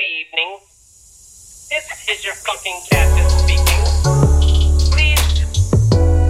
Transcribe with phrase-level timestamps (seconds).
[0.00, 0.58] evening.
[1.68, 3.82] This is your fucking captain speaking.
[4.90, 5.20] Please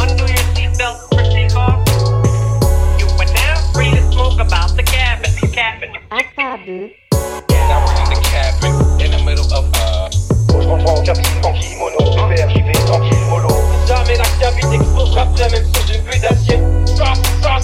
[0.03, 1.81] undo your seatbelt for takeoff.
[2.99, 5.31] You are now free to smoke about the cabin.
[5.53, 5.91] Cabin.
[6.11, 6.91] Acable.
[7.51, 10.11] Now we're in the cabin, in the middle of uh.
[10.51, 13.49] Je reprends en cabine tranquille, mono, super, j'y vais tranquille, mollo.
[13.87, 16.59] Jamais la cabine explosera même sous une pluie d'acier.
[16.97, 17.59] Ça, ça.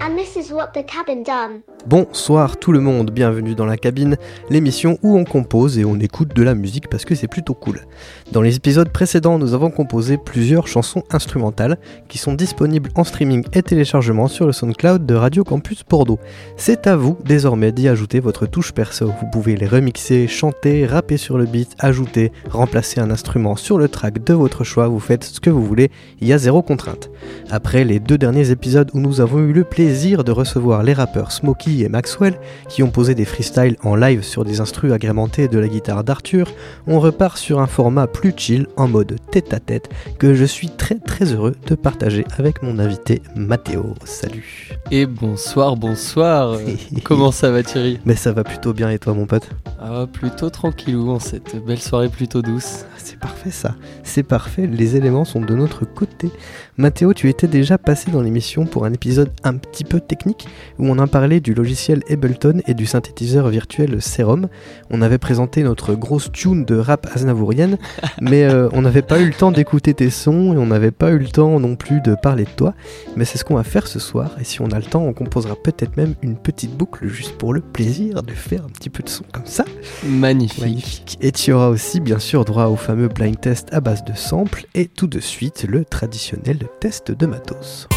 [0.00, 1.62] And this is what the cabin done.
[1.88, 4.18] Bonsoir tout le monde, bienvenue dans la cabine,
[4.50, 7.86] l'émission où on compose et on écoute de la musique parce que c'est plutôt cool.
[8.30, 13.42] Dans les épisodes précédents, nous avons composé plusieurs chansons instrumentales qui sont disponibles en streaming
[13.54, 16.18] et téléchargement sur le SoundCloud de Radio Campus Bordeaux.
[16.58, 19.06] C'est à vous désormais d'y ajouter votre touche perso.
[19.06, 23.88] Vous pouvez les remixer, chanter, rapper sur le beat, ajouter, remplacer un instrument sur le
[23.88, 27.08] track de votre choix, vous faites ce que vous voulez, il y a zéro contrainte.
[27.48, 31.32] Après les deux derniers épisodes où nous avons eu le plaisir de recevoir les rappeurs
[31.32, 35.58] Smokey et Maxwell, qui ont posé des freestyles en live sur des instrus agrémentés de
[35.58, 36.48] la guitare d'Arthur,
[36.86, 40.68] on repart sur un format plus chill en mode tête à tête que je suis
[40.70, 43.94] très très heureux de partager avec mon invité Mathéo.
[44.04, 44.70] Salut.
[44.90, 46.58] Et bonsoir, bonsoir.
[47.04, 47.98] Comment ça va Thierry?
[48.04, 49.48] Mais ça va plutôt bien et toi mon pote?
[49.80, 52.84] Ah, plutôt tranquillou en cette belle soirée plutôt douce.
[52.84, 56.30] Ah, C'est parfait ça, c'est parfait, les éléments sont de notre côté.
[56.76, 60.46] Mathéo, tu étais déjà passé dans l'émission pour un épisode un petit peu technique
[60.78, 64.48] où on a parlé du logiciel Ableton et du synthétiseur virtuel Serum.
[64.90, 67.78] On avait présenté notre grosse tune de rap aznavourienne,
[68.20, 71.10] mais euh, on n'avait pas eu le temps d'écouter tes sons et on n'avait pas
[71.10, 72.74] eu le temps non plus de parler de toi.
[73.16, 75.12] Mais c'est ce qu'on va faire ce soir et si on a le temps, on
[75.12, 79.02] composera peut-être même une petite boucle juste pour le plaisir de faire un petit peu
[79.02, 79.64] de son comme ça.
[80.06, 80.62] Magnifique.
[80.62, 81.18] Magnifique.
[81.20, 84.66] Et tu auras aussi bien sûr droit au fameux blind test à base de samples
[84.74, 87.88] et tout de suite le traditionnel test de matos.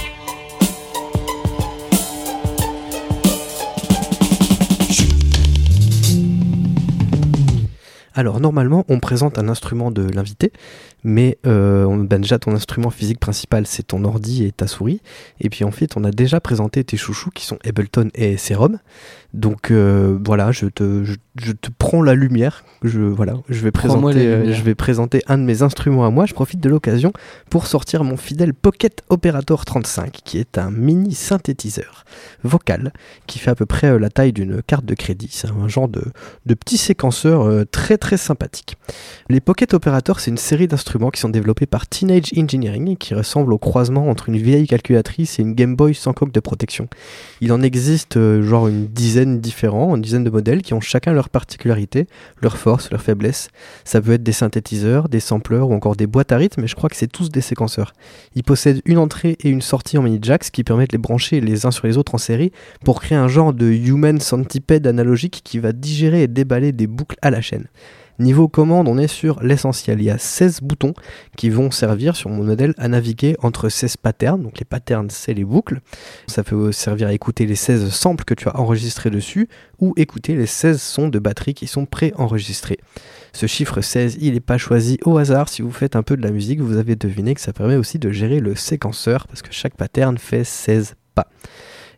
[8.13, 10.51] Alors normalement on présente un instrument de l'invité,
[11.03, 15.01] mais euh, on- ben, déjà ton instrument physique principal c'est ton ordi et ta souris,
[15.39, 18.79] et puis ensuite on a déjà présenté tes chouchous qui sont Ableton et Serum.
[19.33, 22.65] Donc euh, voilà, je te, je, je te prends la lumière.
[22.83, 26.25] Je, voilà, je, vais présenter, euh, je vais présenter un de mes instruments à moi.
[26.25, 27.13] Je profite de l'occasion
[27.49, 32.03] pour sortir mon fidèle Pocket Operator 35, qui est un mini synthétiseur
[32.43, 32.91] vocal
[33.27, 35.29] qui fait à peu près euh, la taille d'une carte de crédit.
[35.31, 36.03] C'est un genre de,
[36.45, 38.75] de petit séquenceur très très sympathique.
[39.29, 43.13] Les Pocket Operators, c'est une série d'instruments qui sont développés par Teenage Engineering et qui
[43.13, 46.87] ressemblent au croisement entre une vieille calculatrice et une Game Boy sans coque de protection.
[47.39, 51.13] Il en existe euh, genre une dizaine différents, une dizaine de modèles qui ont chacun
[51.13, 52.07] leurs particularités,
[52.41, 53.49] leurs forces, leurs faiblesses.
[53.85, 56.75] Ça peut être des synthétiseurs, des sampleurs ou encore des boîtes à rythme, mais je
[56.75, 57.93] crois que c'est tous des séquenceurs.
[58.35, 61.39] Ils possèdent une entrée et une sortie en mini jacks qui permettent de les brancher
[61.39, 62.51] les uns sur les autres en série
[62.83, 67.17] pour créer un genre de human centipede analogique qui va digérer et déballer des boucles
[67.21, 67.67] à la chaîne.
[68.21, 69.99] Niveau commande, on est sur l'essentiel.
[69.99, 70.93] Il y a 16 boutons
[71.37, 74.43] qui vont servir sur mon modèle à naviguer entre 16 patterns.
[74.43, 75.81] Donc les patterns, c'est les boucles.
[76.27, 79.49] Ça peut servir à écouter les 16 samples que tu as enregistrés dessus
[79.79, 82.77] ou écouter les 16 sons de batterie qui sont pré-enregistrés.
[83.33, 85.49] Ce chiffre 16, il n'est pas choisi au hasard.
[85.49, 87.97] Si vous faites un peu de la musique, vous avez deviné que ça permet aussi
[87.97, 91.27] de gérer le séquenceur parce que chaque pattern fait 16 pas.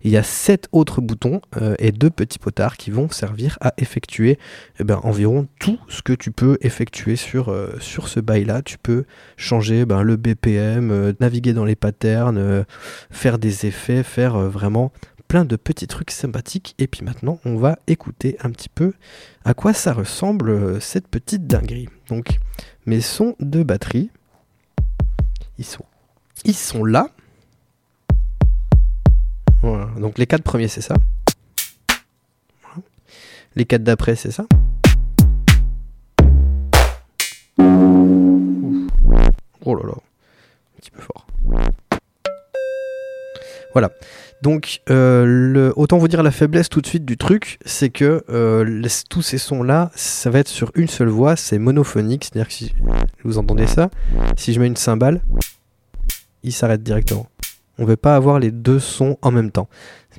[0.04, 3.74] Il y a 7 autres boutons euh, et deux petits potards qui vont servir à
[3.78, 4.38] effectuer
[4.80, 8.62] eh ben, environ tout ce que tu peux effectuer sur, euh, ce bail-là.
[8.62, 9.06] Tu peux
[9.38, 12.66] changer ben, le BPM, euh, naviguer dans les patterns,
[13.12, 14.92] faire des effets, faire vraiment
[15.30, 16.76] plein de petits trucs sympathiques.
[16.80, 18.94] Et puis maintenant, on va écouter un petit peu
[19.46, 21.88] à quoi ça ressemble cette petite dinguerie.
[22.10, 22.40] Donc,
[22.86, 24.10] mes sons de batterie,
[25.58, 27.10] ils sont là.
[29.64, 30.96] Donc les quatre premiers, c'est ça.
[33.56, 34.46] Les quatre d'après, c'est ça.
[39.66, 41.28] Oh là là, un petit peu fort.
[43.74, 43.92] Voilà.
[44.42, 48.82] Donc, euh, autant vous dire la faiblesse tout de suite du truc, c'est que euh,
[49.10, 52.74] tous ces sons-là, ça va être sur une seule voix, c'est monophonique, c'est-à-dire que si
[53.24, 53.90] vous entendez ça,
[54.36, 55.22] si je mets une cymbale,
[56.44, 57.28] il s'arrête directement.
[57.80, 59.68] On ne veut pas avoir les deux sons en même temps.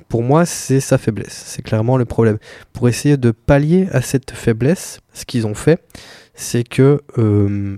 [0.09, 1.43] Pour moi, c'est sa faiblesse.
[1.47, 2.37] C'est clairement le problème.
[2.73, 5.81] Pour essayer de pallier à cette faiblesse, ce qu'ils ont fait,
[6.33, 7.77] c'est que euh,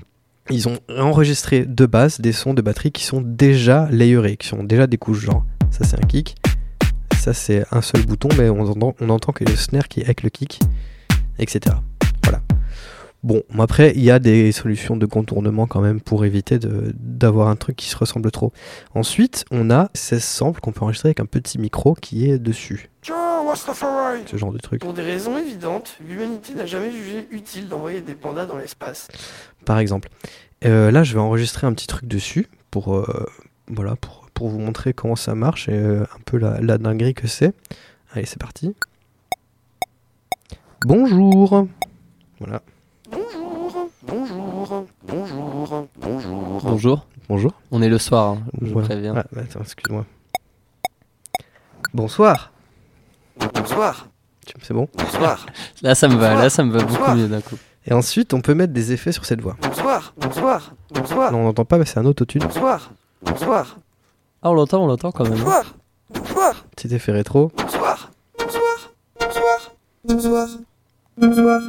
[0.49, 4.63] ils ont enregistré de base des sons de batterie qui sont déjà layerés, qui sont
[4.63, 5.45] déjà des couches genre.
[5.69, 6.35] Ça c'est un kick,
[7.17, 10.05] ça c'est un seul bouton, mais on entend, on entend que le snare qui est
[10.05, 10.59] avec le kick,
[11.39, 11.75] etc.
[12.23, 12.41] Voilà.
[13.27, 17.57] Bon, après, il y a des solutions de contournement quand même pour éviter d'avoir un
[17.57, 18.53] truc qui se ressemble trop.
[18.95, 22.89] Ensuite, on a 16 samples qu'on peut enregistrer avec un petit micro qui est dessus.
[23.03, 24.79] Ce genre de truc.
[24.79, 29.09] Pour des raisons évidentes, l'humanité n'a jamais jugé utile d'envoyer des pandas dans l'espace.
[29.65, 30.07] par exemple.
[30.63, 33.25] Euh, là, je vais enregistrer un petit truc dessus pour, euh,
[33.67, 37.13] voilà, pour, pour vous montrer comment ça marche et euh, un peu la, la dinguerie
[37.13, 37.53] que c'est.
[38.13, 38.73] Allez, c'est parti.
[40.85, 41.67] Bonjour.
[42.39, 42.61] Voilà.
[43.11, 46.61] Bonjour, bonjour, bonjour, bonjour.
[46.63, 47.05] Bonjour.
[47.29, 47.51] Bonjour.
[47.71, 48.87] On est le soir, hein, je Voilà.
[48.87, 49.13] préviens.
[49.17, 50.05] Ah, bah, attends, excuse-moi.
[51.93, 52.51] Bonsoir.
[53.53, 54.07] Bonsoir,
[54.45, 54.87] Tu- C'est bon?
[54.97, 55.45] bonsoir,
[55.81, 57.57] Là, ça me va, là, ça me va beaucoup mieux d'un coup.
[57.85, 59.55] Et ensuite, on peut mettre des effets sur cette voix.
[59.61, 62.41] bonsoir, bonsoir, bonsoir, Non, on n'entend pas, mais c'est un autotune.
[62.43, 63.77] bonsoir, bonsoir,
[64.41, 65.33] Ah, on l'entend, on l'entend quand même.
[65.33, 65.37] hein.
[65.43, 65.75] bonsoir,
[66.09, 67.51] bonsoir, Petit effet rétro.
[67.57, 69.71] bonsoir, bonsoir, bonsoir,
[70.05, 70.47] bonsoir,
[71.17, 71.61] bonsoir,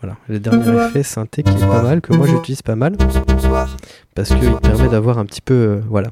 [0.00, 0.16] Voilà.
[0.28, 3.76] Le dernier effet synthé qui est pas mal, que moi j'utilise pas mal, bonsoir.
[4.14, 5.54] parce qu'il permet d'avoir un petit peu.
[5.54, 6.10] euh, voilà.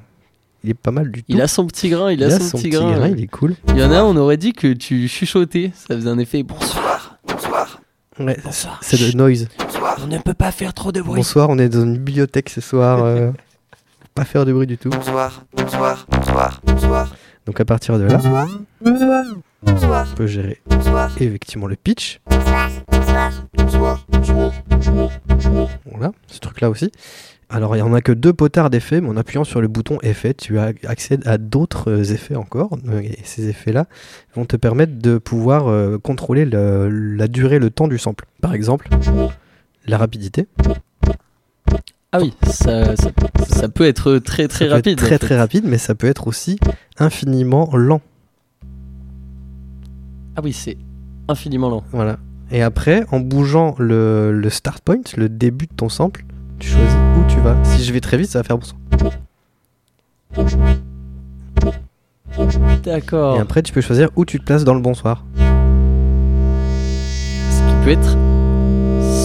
[0.64, 1.26] Il est pas mal du tout.
[1.28, 3.06] Il a son petit grain, il, a, son, petit grain.
[3.08, 3.54] il est cool.
[3.68, 5.70] Il y en a un, on aurait dit que tu chuchotais.
[5.74, 6.42] Ça faisait un effet.
[6.42, 7.18] Bonsoir.
[7.28, 7.80] Bonsoir,
[8.18, 8.80] Ouais, Bonsoir.
[8.82, 9.46] c'est le noise.
[9.58, 11.16] bonsoir, On ne peut pas faire trop de bruit.
[11.20, 13.04] Bonsoir, on est dans une bibliothèque ce soir.
[13.04, 13.30] euh,
[14.14, 14.88] pas faire de bruit du tout.
[14.90, 17.14] bonsoir, bonsoir, bonsoir, bonsoir,
[17.46, 18.48] Donc à partir de là, bonsoir,
[19.62, 22.20] bonsoir, on peut gérer bonsoir, effectivement le pitch.
[25.90, 26.90] Voilà, ce truc-là aussi.
[27.48, 29.98] Alors il n'y en a que deux potards d'effets, mais en appuyant sur le bouton
[30.02, 32.76] effet, tu as accès à d'autres euh, effets encore.
[32.88, 33.86] Euh, Et ces effets-là
[34.34, 38.26] vont te permettre de pouvoir euh, contrôler le- la durée, le temps du sample.
[38.40, 38.88] Par exemple,
[39.86, 40.48] la rapidité.
[42.10, 43.10] Ah oui, ça, ça,
[43.48, 44.98] ça peut être très très Ça peut être rapide.
[44.98, 45.18] Très en fait.
[45.18, 46.58] très rapide, mais ça peut être aussi
[46.98, 48.00] infiniment lent.
[50.34, 50.76] Ah oui, c'est
[51.28, 51.84] infiniment lent.
[51.92, 52.18] Voilà.
[52.50, 56.24] Et après, en bougeant le, le start point, le début de ton sample,
[56.58, 57.56] tu choisis où tu vas.
[57.64, 58.78] Si je vais très vite, ça va faire bonsoir.
[62.84, 63.36] D'accord.
[63.36, 65.24] Et après, tu peux choisir où tu te places dans le bonsoir.
[67.50, 68.10] Ce qui peut être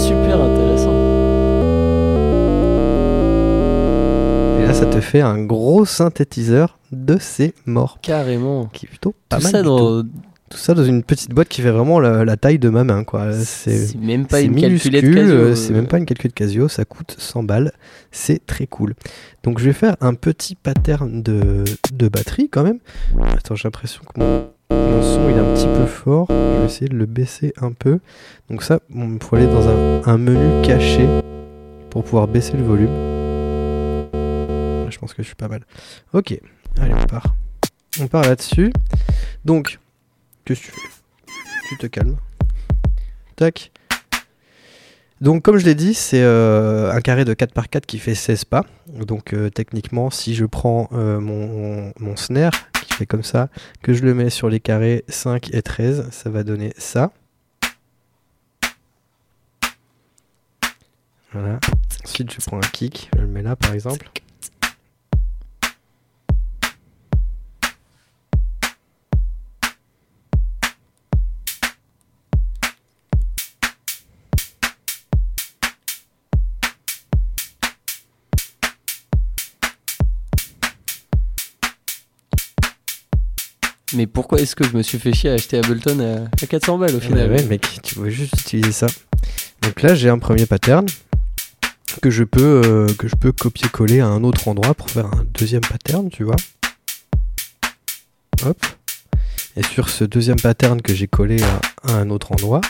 [0.04, 0.92] super intéressant.
[4.62, 8.00] Et là, ça te fait un gros synthétiseur de ces morts.
[8.02, 8.66] Carrément.
[8.74, 9.52] Qui est plutôt pas Tout mal.
[9.52, 10.06] ça tout.
[10.52, 13.06] Tout ça dans une petite boîte qui fait vraiment la, la taille de ma main.
[13.06, 13.32] quoi.
[13.34, 15.34] C'est même pas une calculette Casio.
[15.34, 17.72] euh, C'est même pas une calculette Casio, ça coûte 100 balles.
[18.12, 18.96] C'est très cool.
[19.44, 21.64] Donc je vais faire un petit pattern de,
[21.94, 22.80] de batterie quand même.
[23.34, 26.28] Attends, j'ai l'impression que mon, mon son il est un petit peu fort.
[26.30, 28.00] Je vais essayer de le baisser un peu.
[28.50, 31.08] Donc ça, il faut aller dans un, un menu caché
[31.90, 32.90] pour pouvoir baisser le volume.
[34.90, 35.62] Je pense que je suis pas mal.
[36.14, 36.38] Ok,
[36.78, 37.36] allez on part.
[38.02, 38.72] On part là-dessus.
[39.46, 39.80] Donc,
[40.46, 40.88] qu'est-ce que tu fais
[41.70, 42.18] Tu te calmes.
[43.36, 43.72] Tac.
[45.22, 48.16] Donc comme je l'ai dit, c'est euh, un carré de 4 par 4 qui fait
[48.16, 48.66] 16 pas.
[48.88, 52.52] Donc euh, techniquement, si je prends euh, mon, mon snare
[52.84, 53.50] qui fait comme ça,
[53.84, 57.12] que je le mets sur les carrés 5 et 13, ça va donner ça.
[61.34, 61.60] Voilà.
[62.04, 64.10] Ensuite, je prends un kick, je le mets là par exemple.
[83.94, 86.78] Mais pourquoi est-ce que je me suis fait chier à acheter Ableton à, à 400
[86.78, 88.88] balles au final Ouais, ouais, mec, tu veux juste utiliser ça.
[89.62, 90.86] Donc là, j'ai un premier pattern
[92.02, 92.88] que je peux, euh,
[93.20, 96.38] peux copier-coller à un autre endroit pour faire un deuxième pattern, tu vois.
[98.46, 98.66] Hop.
[99.58, 102.62] Et sur ce deuxième pattern que j'ai collé à, à un autre endroit,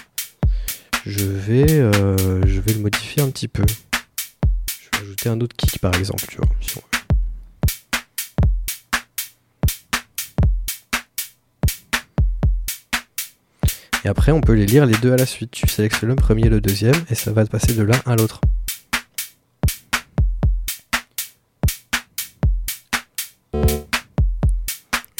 [1.05, 3.63] je vais, euh, je vais le modifier un petit peu.
[3.67, 6.47] Je vais ajouter un autre kick par exemple, tu vois.
[6.59, 6.90] si on
[14.03, 15.51] Et après, on peut les lire les deux à la suite.
[15.51, 18.15] Tu sélectionnes le premier et le deuxième, et ça va te passer de l'un à
[18.15, 18.41] l'autre.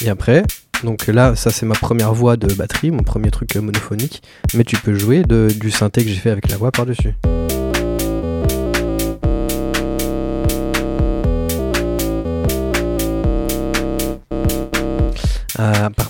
[0.04, 0.42] Et après,
[0.82, 4.20] donc là, ça c'est ma première voix de batterie, mon premier truc monophonique,
[4.54, 7.14] mais tu peux jouer du synthé que j'ai fait avec la voix par-dessus.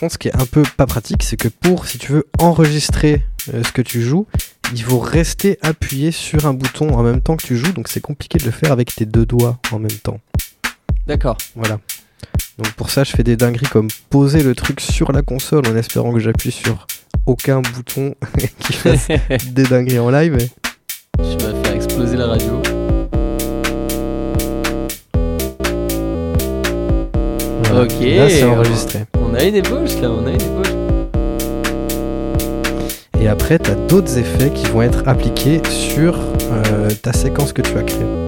[0.02, 3.22] Contre, ce qui est un peu pas pratique, c'est que pour, si tu veux enregistrer
[3.54, 4.26] euh, ce que tu joues,
[4.74, 8.00] il faut rester appuyé sur un bouton en même temps que tu joues, donc c'est
[8.00, 10.18] compliqué de le faire avec tes deux doigts en même temps.
[11.06, 11.38] D'accord.
[11.54, 11.78] Voilà.
[12.58, 15.76] Donc pour ça, je fais des dingueries comme poser le truc sur la console en
[15.76, 16.86] espérant que j'appuie sur
[17.26, 18.16] aucun bouton
[18.58, 19.06] qui fasse
[19.52, 20.36] des dingueries en live.
[21.18, 22.60] Je me- exploser la radio.
[27.74, 28.00] Ok.
[28.00, 29.04] Là, c'est enregistré.
[29.32, 30.74] On a une ébauche là, on a une ébauche.
[33.18, 37.62] Et après, tu as d'autres effets qui vont être appliqués sur euh, ta séquence que
[37.62, 38.21] tu as créée.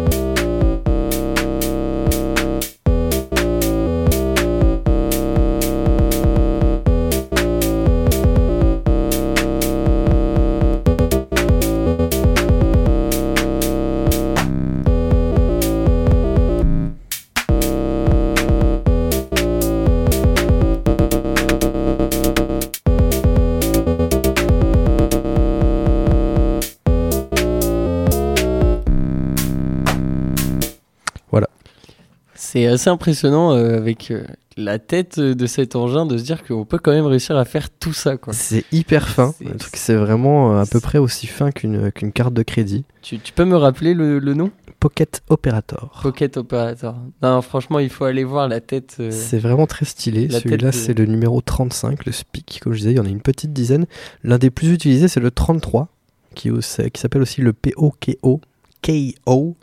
[32.55, 34.25] C'est assez impressionnant euh, avec euh,
[34.57, 37.69] la tête de cet engin de se dire qu'on peut quand même réussir à faire
[37.69, 38.17] tout ça.
[38.17, 38.33] Quoi.
[38.33, 39.35] C'est hyper fin.
[39.75, 42.85] C'est- vraiment euh, à peu près aussi fin qu'une qu'une carte de crédit.
[43.03, 44.53] Tu, tu peux me rappeler le, le nom?
[44.79, 45.99] Pocket Operator.
[46.03, 46.95] Pocket Operator.
[47.23, 48.99] Non, franchement, il faut aller voir la tête.
[49.01, 50.29] euh, C'est vraiment très stylé.
[50.31, 52.61] Celui-là, de- c'est le numéro 35, le SPIC.
[52.63, 53.87] Comme je disais, il y en a une petite dizaine.
[54.23, 55.89] L'un des plus utilisés, c'est le 33,
[56.37, 58.41] qui, qui s'appelle aussi le POKO.
[58.85, 59.57] KO.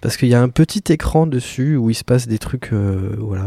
[0.00, 3.14] Parce qu'il y a un petit écran dessus où il se passe des trucs, euh,
[3.18, 3.46] voilà,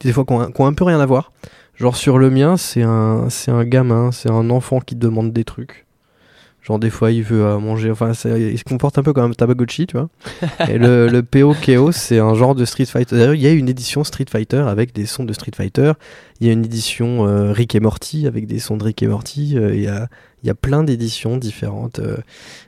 [0.00, 1.32] des, fois qui ont, un- qui ont un peu rien à voir.
[1.74, 5.44] Genre sur le mien, c'est un, c'est un gamin, c'est un enfant qui demande des
[5.44, 5.86] trucs.
[6.70, 9.34] Genre des fois il veut euh, manger, enfin il se comporte un peu comme un
[9.34, 10.08] Tamagotchi, tu vois.
[10.68, 13.16] Et le, le POKO, c'est un genre de Street Fighter.
[13.16, 15.94] D'ailleurs, il y a une édition Street Fighter avec des sons de Street Fighter.
[16.40, 19.08] Il y a une édition euh, Rick et Morty avec des sons de Rick et
[19.08, 19.58] Morty.
[19.58, 20.06] Euh, Il y, a,
[20.44, 21.98] il y a plein d'éditions différentes.
[21.98, 22.18] euh,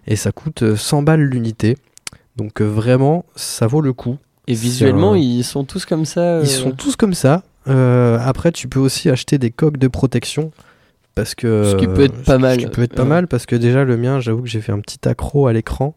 [0.09, 1.76] et ça coûte euh, 100 balles l'unité.
[2.35, 4.16] Donc vraiment, ça vaut le coup.
[4.49, 6.40] Et visuellement, un- ils sont tous comme ça.
[6.40, 7.44] Ils sont tous comme ça.
[7.66, 10.50] Après, tu peux aussi acheter des coques de protection.
[11.14, 12.61] Parce que, Ce qui peut être pas mal.
[12.61, 13.09] Ce qui peut être pas Ouais.
[13.09, 15.95] mal parce que déjà, le mien, j'avoue que j'ai fait un petit accro à l'écran.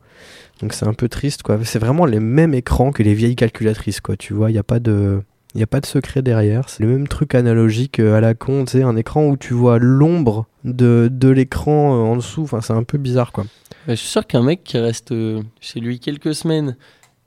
[0.62, 1.44] Donc c'est un peu triste.
[1.44, 1.58] quoi.
[1.64, 4.02] C'est vraiment les mêmes écrans que les vieilles calculatrices.
[4.02, 4.16] quoi.
[4.18, 5.22] Tu vois, il n'y a pas de.
[5.54, 8.34] Il n'y a pas de secret derrière, c'est le même truc analogique euh, à la
[8.34, 12.42] con, tu sais, un écran où tu vois l'ombre de, de l'écran euh, en dessous,
[12.44, 13.46] enfin c'est un peu bizarre quoi.
[13.88, 16.76] Bah, je suis sûr qu'un mec qui reste euh, chez lui quelques semaines,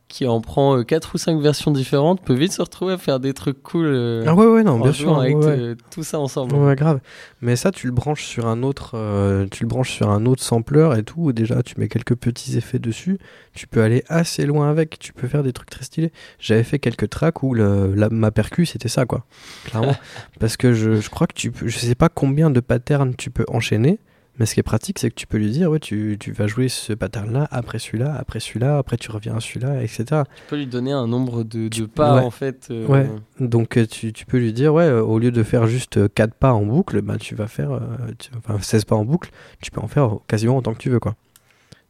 [0.09, 3.35] qui en prend 4 ou 5 versions différentes, peut vite se retrouver à faire des
[3.35, 6.19] trucs cool euh, Ah ouais ouais non en bien sûr, avec ouais, euh, tout ça
[6.19, 6.55] ensemble.
[6.55, 7.01] Ouais, grave.
[7.43, 10.43] Mais ça, tu le branches sur un autre, euh, tu le branches sur un autre
[10.43, 11.33] sampler et tout.
[11.33, 13.19] Déjà, tu mets quelques petits effets dessus.
[13.53, 14.99] Tu peux aller assez loin avec.
[14.99, 16.13] Tu peux faire des trucs très stylés.
[16.39, 19.27] J'avais fait quelques tracks où le, la- ma percu c'était ça, quoi.
[19.67, 19.95] Clairement.
[20.41, 23.31] Parce que je, je crois que tu peux, je sais pas combien de patterns tu
[23.31, 23.99] peux enchaîner.
[24.39, 26.47] Mais ce qui est pratique, c'est que tu peux lui dire, ouais, tu, tu vas
[26.47, 30.05] jouer ce pattern-là, après celui-là, après celui-là, après tu reviens à celui-là, etc.
[30.37, 32.21] Tu peux lui donner un nombre de, pas ouais.
[32.23, 32.69] en fait.
[32.71, 33.11] euh, Ouais.
[33.41, 36.35] Donc euh, tu, tu peux lui dire, ouais, euh, au lieu de faire juste 4
[36.35, 37.81] pas en boucle, bah, tu vas faire
[38.19, 39.31] tu- enfin, 16 pas en boucle,
[39.61, 41.01] tu peux en faire quasiment autant que tu veux.
[41.01, 41.17] quoi.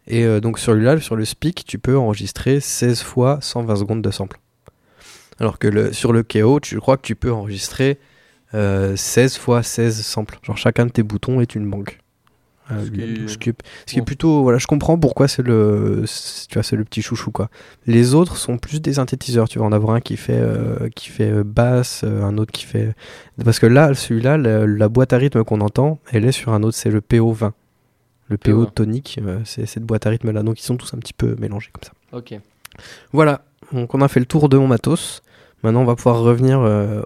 [0.07, 4.01] Et euh, donc sur celui-là, sur le speak, tu peux enregistrer 16 fois 120 secondes
[4.01, 4.39] de sample.
[5.39, 7.99] Alors que le, sur le KO, tu crois que tu peux enregistrer
[8.55, 10.39] euh, 16 fois 16 samples.
[10.43, 11.99] Genre chacun de tes boutons est une banque.
[12.71, 13.55] Euh, Ce qui est- ce qui est-
[13.87, 14.05] ce qui est bon.
[14.05, 16.05] plutôt voilà je comprends pourquoi c'est le
[16.49, 17.49] tu vois c'est le petit chouchou quoi
[17.87, 19.49] les autres sont plus des synthétiseurs.
[19.49, 22.65] Tu vas en avoir un qui fait, euh, qui fait euh, basse, un autre qui
[22.67, 22.95] fait.
[23.43, 26.63] Parce que là, celui-là, la, la boîte à rythme qu'on entend, elle est sur un
[26.63, 27.53] autre, c'est le PO20.
[28.29, 28.71] Le PO PO20.
[28.75, 30.43] tonique, euh, c'est cette boîte à rythme là.
[30.43, 31.93] Donc ils sont tous un petit peu mélangés comme ça.
[32.13, 32.39] Ok.
[33.13, 35.23] Voilà, donc on a fait le tour de mon matos.
[35.63, 36.61] Maintenant, on va pouvoir revenir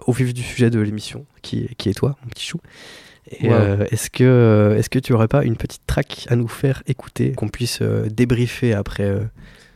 [0.05, 2.59] au vif du sujet de l'émission, qui, qui est toi, mon petit chou.
[3.31, 3.53] Et, Wow.
[3.53, 6.83] euh, est-ce que euh, est-ce que tu aurais pas une petite track à nous faire
[6.87, 9.21] écouter, qu'on puisse euh, débriefer après euh,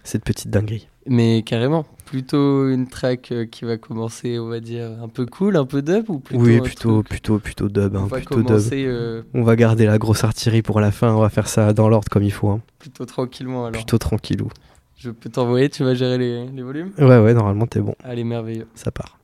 [0.04, 0.88] cette petite dinguerie?
[1.10, 5.64] Mais carrément, plutôt une track qui va commencer, on va dire, un peu cool, un
[5.66, 9.24] peu dub ou plutôt Oui, plutôt, truc- plutôt, plutôt dub, on hein, va plutôt dub.
[9.34, 12.10] On va garder la grosse artillerie pour la fin, on va faire ça dans l'ordre
[12.10, 12.62] comme il faut, hein.
[12.80, 13.80] plutôt tranquillement alors.
[13.82, 14.50] plutôt tranquillou.
[14.98, 16.92] Je peux t'envoyer, tu vas gérer les, les volumes?
[16.98, 18.68] Ouais, ouais, normalement t'es bon, Allez, merveilleux.
[18.76, 19.18] ça part.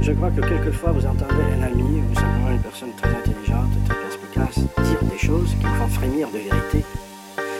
[0.00, 3.96] Je crois que quelquefois vous entendez un ami ou simplement une personne très intelligente, très
[3.96, 6.84] perspicace, dire des choses qui vous font frémir de vérité.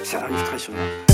[0.02, 1.13] Ça arrive très souvent.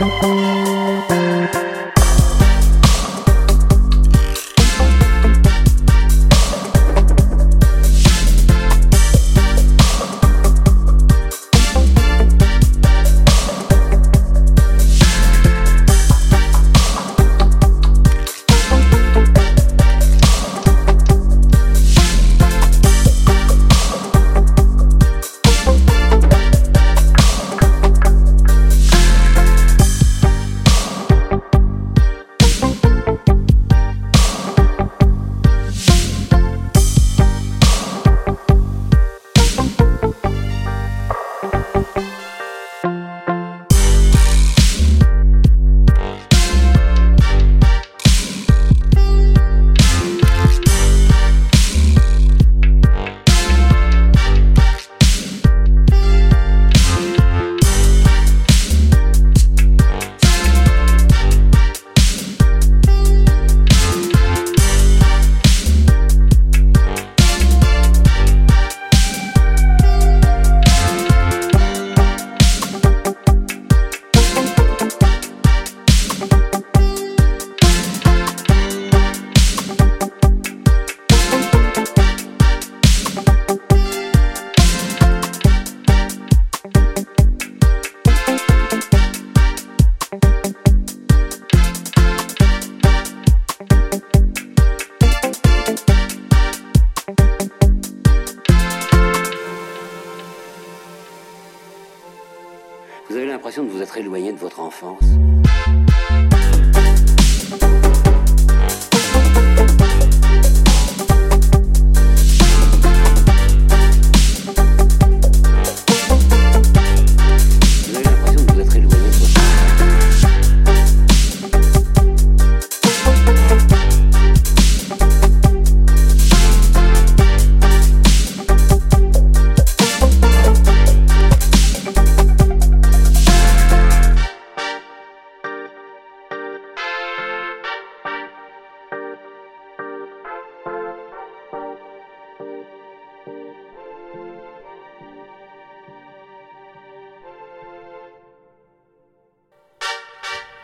[0.00, 0.77] Vous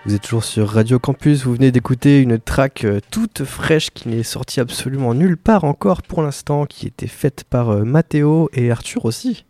[0.06, 4.10] Vous êtes toujours sur Radio Campus, vous venez d'écouter une track euh, toute fraîche qui
[4.10, 8.70] n'est sortie absolument nulle part encore pour l'instant, qui était faite par euh, Mathéo et
[8.70, 9.46] Arthur aussi.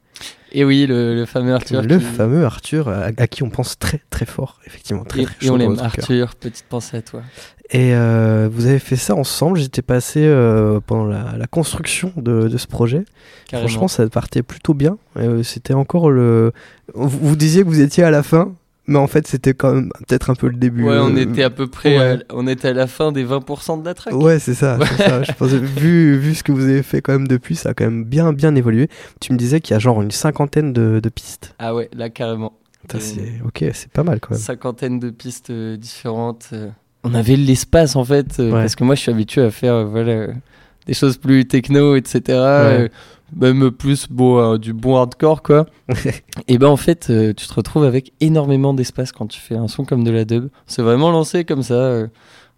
[0.52, 1.82] Et oui, le, le fameux Arthur.
[1.82, 5.02] le qui- fameux Arthur à, à qui on pense très très fort, effectivement.
[5.04, 5.84] Très, Et, très et on l'aime, cœur.
[5.86, 6.34] Arthur.
[6.36, 7.22] Petite pensée à toi.
[7.70, 12.46] Et euh, vous avez fait ça ensemble, j'étais passé euh, pendant la, la construction de,
[12.46, 13.04] de ce projet.
[13.48, 13.68] Carrément.
[13.68, 14.98] Franchement, ça partait plutôt bien.
[15.16, 16.52] Euh, c'était encore le.
[16.94, 18.52] Vous, vous disiez que vous étiez à la fin,
[18.86, 20.84] mais en fait, c'était quand même peut-être un peu le début.
[20.84, 22.04] Ouais, on Euh, était à peu près, ouais.
[22.20, 24.14] à- on était à la fin des 20% de la track.
[24.14, 24.78] Ouais, c'est ça.
[24.80, 25.22] c'est ça.
[25.24, 27.84] Je pensais, vu, vu ce que vous avez fait quand même depuis, ça a quand
[27.84, 28.88] même bien, bien évolué.
[29.20, 31.54] Tu me disais qu'il y a genre une cinquantaine de, de pistes.
[31.58, 32.52] Ah ouais, là carrément.
[32.94, 34.40] Euh, c'est ok, c'est pas mal quand même.
[34.40, 36.50] cinquantaine de pistes euh, différentes.
[36.52, 36.68] euh.
[37.02, 38.50] On avait l'espace en fait, Ouais.
[38.50, 40.26] parce que moi je suis habitué à faire voilà,
[40.86, 42.90] des choses plus techno, etc.
[43.36, 45.66] même plus bon, euh, du bon hardcore quoi.
[46.48, 49.68] Et ben en fait, euh, tu te retrouves avec énormément d'espace quand tu fais un
[49.68, 50.48] son comme de la dub.
[50.66, 51.74] C'est vraiment lancé comme ça.
[51.74, 52.06] euh,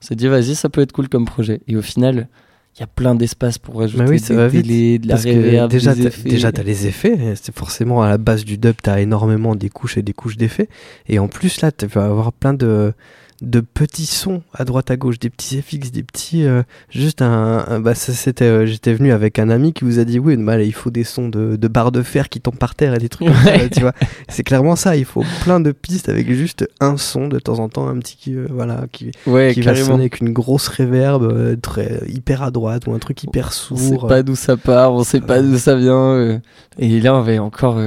[0.02, 1.60] on s'est dit vas-y, ça peut être cool comme projet.
[1.68, 2.28] Et au final,
[2.76, 5.08] il y a plein d'espace pour rajouter Bah oui, ça des va vite, délais, de
[5.08, 5.24] la Parce
[5.70, 6.28] déjà, des effets.
[6.28, 7.34] déjà, t'as les effets.
[7.34, 10.68] C'est forcément à la base du dub, t'as énormément des couches et des couches d'effets.
[11.08, 12.92] Et en plus, là, tu vas avoir plein de,
[13.42, 16.44] de petits sons à droite à gauche, des petits FX, des petits.
[16.44, 17.64] euh, juste un.
[17.68, 20.56] un- bah, c'était, euh, j'étais venu avec un ami qui vous a dit oui, bah,
[20.56, 22.98] là, il faut des sons de, de barres de fer qui tombent par terre et
[22.98, 23.68] des trucs comme ça, Ouais.
[23.68, 23.92] tu vois.
[24.28, 24.96] C'est clairement ça.
[24.96, 28.34] Il faut plein de pistes avec juste un son de temps en temps, un petit.
[28.34, 32.50] euh, voilà, qui, Ouais, qui va sonner avec une grosse réverb euh, très, hyper à
[32.50, 34.06] droite ou un truc hyper On sait sourd.
[34.06, 36.40] pas d'où ça part, on sait pas d'où ça vient.
[36.78, 37.80] Et là, on avait encore,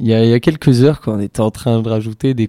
[0.00, 2.34] il y, a, il y a quelques heures, quand on était en train de rajouter
[2.34, 2.46] des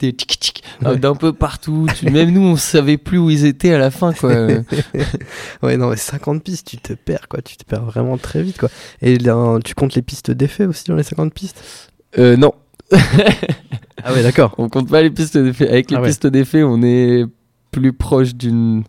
[0.00, 0.96] des tic tic euh, Ouais.
[0.98, 1.86] d'un peu partout.
[1.96, 4.32] Tu- même nous, on savait plus où ils étaient à la fin, quoi.
[5.62, 7.40] Ouais, non, mais 50 pistes, tu te perds, quoi.
[7.42, 8.68] Tu te perds vraiment très vite, quoi.
[9.02, 11.62] Et là, tu comptes les pistes d'effet aussi dans les 50 pistes?
[12.18, 12.52] Euh, non,
[14.02, 14.54] Ah ouais, d'accord.
[14.58, 15.68] on compte pas les pistes d'effet.
[15.68, 16.08] Avec les Ah ouais.
[16.08, 17.24] pistes d'effet, on est
[17.70, 18.84] plus proche d'une.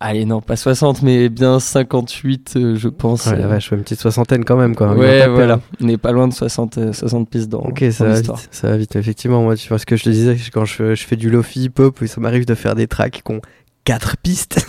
[0.00, 3.26] Allez, non, pas 60, mais bien 58, euh, je pense.
[3.26, 3.48] Ouais, la euh.
[3.48, 4.94] vache, une petite soixantaine quand même, quoi.
[4.94, 5.60] Ouais, tapé, voilà.
[5.80, 8.48] On n'est pas loin de 60, euh, 60 pistes dans, Ok, dans ça va vite,
[8.52, 9.42] ça va vite, effectivement.
[9.42, 11.98] Moi, tu vois ce que je te disais, quand je, je fais du lofi hip-hop,
[12.06, 13.40] ça m'arrive de faire des tracks qui ont
[13.88, 14.66] 4 pistes.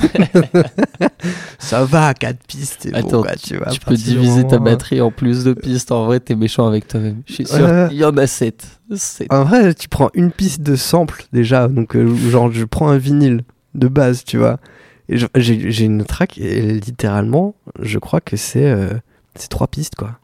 [1.60, 2.90] ça va, 4 pistes.
[2.90, 5.92] bon, Attends, quoi, tu, vois, à Tu peux diviser ta batterie en plus de pistes.
[5.92, 7.22] En vrai, t'es méchant avec toi-même.
[7.28, 7.90] Je suis sûr.
[7.92, 8.80] Il y en a 7.
[9.30, 12.98] En vrai, tu prends une piste de sample déjà, donc euh, genre je prends un
[12.98, 13.44] vinyle
[13.76, 14.58] de base, tu vois.
[15.10, 18.94] J'ai une track et littéralement, je crois que c'est euh,
[19.50, 20.20] trois pistes quoi.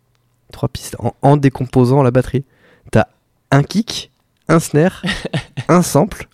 [0.52, 2.44] Trois pistes en, en décomposant la batterie.
[2.92, 3.06] T'as
[3.52, 4.12] un kick,
[4.48, 5.04] un snare,
[5.68, 6.28] un sample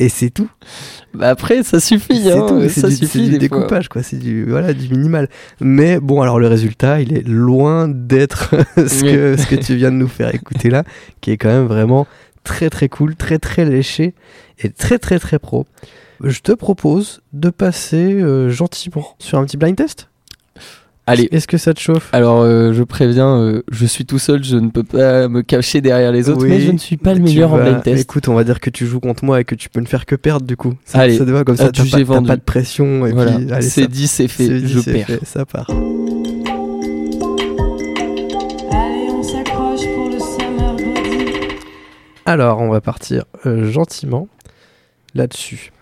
[0.00, 0.50] et c'est tout.
[1.12, 2.22] Bah après, ça suffit.
[2.24, 3.28] C'est hein, Ça du, c'est suffit.
[3.28, 3.58] du des fois.
[3.58, 4.02] découpage quoi.
[4.02, 5.28] C'est du voilà du minimal.
[5.60, 9.90] Mais bon, alors le résultat, il est loin d'être ce que ce que tu viens
[9.92, 10.84] de nous faire écouter là,
[11.20, 12.06] qui est quand même vraiment
[12.44, 14.14] très très cool, très très léché
[14.58, 15.66] et très très très pro.
[16.22, 20.08] Je te propose de passer euh, gentiment sur un petit blind test.
[21.06, 21.28] Allez.
[21.32, 22.08] Est-ce que ça te chauffe?
[22.12, 25.80] Alors, euh, je préviens, euh, je suis tout seul, je ne peux pas me cacher
[25.80, 28.02] derrière les autres, Oui, mais je ne suis pas le meilleur en blind test.
[28.02, 30.04] Écoute, on va dire que tu joues contre moi et que tu peux ne faire
[30.06, 30.74] que perdre du coup.
[30.84, 32.28] Ça, Allez, ça te va comme ça, t'as pas, t'as vendu.
[32.28, 34.78] pas de pression et voilà, puis allez, c'est ça- dit, c'est fait, c'est dit, je
[34.80, 35.06] c'est perds.
[35.06, 35.70] fait, ça part.
[35.70, 35.80] Allez,
[39.10, 41.30] on s'accroche pour le summer body.
[42.26, 44.28] Alors, on va partir euh, gentiment
[45.14, 45.72] là-dessus.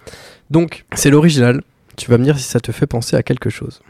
[0.50, 1.62] Donc, c'est l'original.
[1.96, 3.80] Tu vas me dire si ça te fait penser à quelque chose.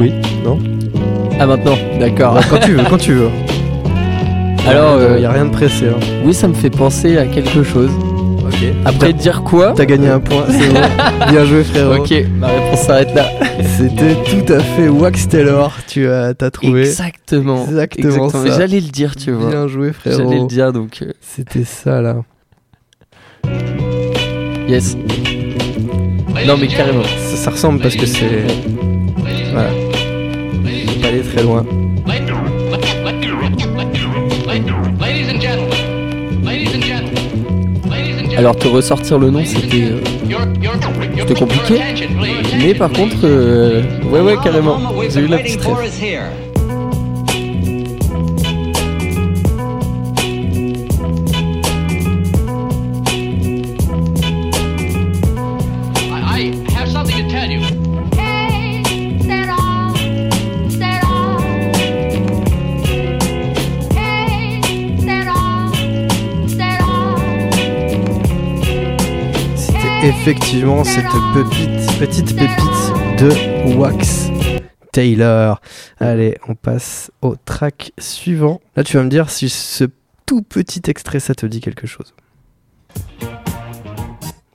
[0.00, 0.12] Oui,
[0.44, 0.58] non?
[1.38, 2.38] Ah, maintenant, d'accord.
[2.50, 3.30] Quand tu veux, quand tu veux.
[4.66, 5.88] Alors, il euh, n'y a rien de pressé.
[5.88, 5.98] hein.
[6.24, 7.90] oui, ça me fait penser à quelque chose.
[8.84, 10.80] Après, dire quoi T'as gagné un point, c'est bon.
[11.30, 11.96] Bien joué, frérot.
[11.96, 13.26] Ok, ma réponse s'arrête là.
[13.76, 15.72] C'était tout à fait Wax Taylor.
[15.86, 16.82] Tu as, trouvé.
[16.82, 17.64] Exactement.
[17.64, 18.30] Exactement.
[18.46, 19.50] J'allais le dire, tu vois.
[19.50, 20.18] Bien joué, frérot.
[20.18, 20.98] J'allais le dire, donc.
[21.02, 22.16] euh, C'était ça là.
[24.68, 24.96] yes.
[26.46, 27.02] Non, mais carrément.
[27.04, 28.44] Ça, ça ressemble parce que c'est.
[29.52, 29.70] Voilà.
[31.00, 31.64] Pas aller très loin.
[38.42, 39.82] Alors, te ressortir le nom, c'était.
[39.84, 40.00] euh,
[41.16, 41.80] C'était compliqué.
[42.58, 44.80] Mais par contre, euh, ouais, ouais, carrément.
[45.08, 45.60] J'ai eu la petite.
[70.22, 71.04] Effectivement cette
[71.34, 74.30] petite, petite pépite de Wax
[74.92, 75.60] Taylor.
[75.98, 78.60] Allez, on passe au track suivant.
[78.76, 79.82] Là, tu vas me dire si ce
[80.24, 82.14] tout petit extrait ça te dit quelque chose.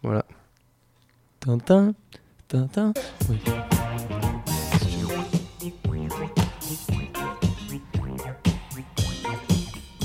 [0.04, 0.24] Voilà.
[1.42, 1.94] Tintin,
[2.48, 2.94] Tintin.
[3.30, 3.38] Oui.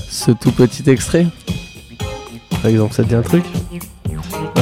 [0.09, 1.27] Ce tout petit extrait,
[2.51, 3.45] Par exemple, ça te dit un truc?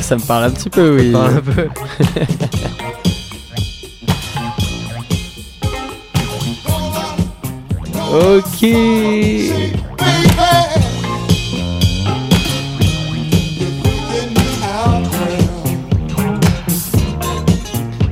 [0.00, 1.12] Bah, ça me parle un petit peu, oui.
[1.12, 1.68] Parle un peu.
[8.12, 8.62] Ok.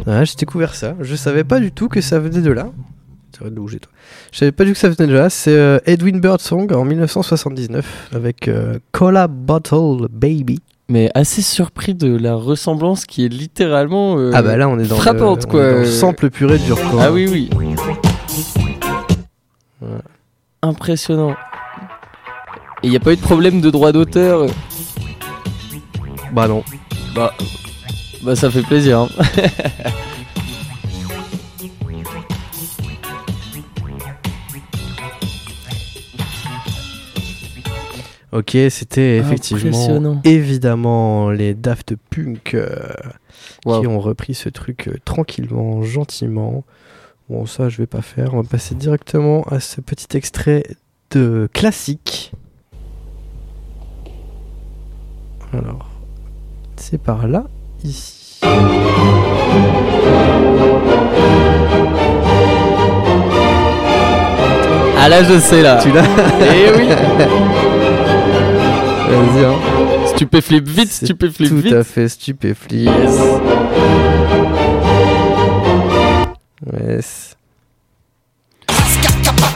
[0.07, 0.95] Ouais, j'ai découvert ça.
[1.01, 2.69] Je savais pas du tout que ça venait de là.
[3.33, 3.91] T'arrêtes de bouger, toi.
[4.33, 5.31] Je savais pas du tout que ça venait de là.
[5.31, 10.61] C'est euh, Edwin Birdsong en 1979 avec euh, Cola Bottle Baby.
[10.91, 14.17] Mais assez surpris de la ressemblance qui est littéralement.
[14.19, 15.63] euh, ah bah là, on est dans frappante, le, on quoi.
[15.65, 17.03] est dans le sample puré dur quoi.
[17.05, 17.51] Ah oui, oui.
[19.81, 20.01] Voilà.
[20.63, 21.33] Impressionnant.
[22.83, 24.47] Et il n'y a pas eu de problème de droit d'auteur?
[26.33, 26.65] Bah non.
[27.15, 27.35] Bah,
[28.23, 29.01] bah ça fait plaisir.
[29.01, 29.09] hein.
[38.39, 40.21] Ok, c'était effectivement Impressionnant.
[40.25, 42.69] évidemment les Daft Punk euh,
[43.67, 43.81] Wow.
[43.81, 46.65] qui ont repris ce truc euh, tranquillement, gentiment.
[47.29, 48.35] Bon, ça je vais pas faire.
[48.35, 50.63] On va passer directement à ce petit extrait
[51.11, 52.33] de classique.
[55.53, 55.89] Alors,
[56.77, 57.47] c'est par là,
[57.83, 58.39] ici.
[65.01, 65.79] Ah là, je sais là.
[65.83, 66.03] Tu l'as
[66.41, 66.89] Eh oui.
[69.09, 69.55] Vas-y, hein.
[70.15, 71.73] Stupéflip vite, stupéflip Tout vite.
[71.73, 72.89] à fait stupéflip.
[72.89, 73.21] Yes.
[76.87, 77.35] Yes.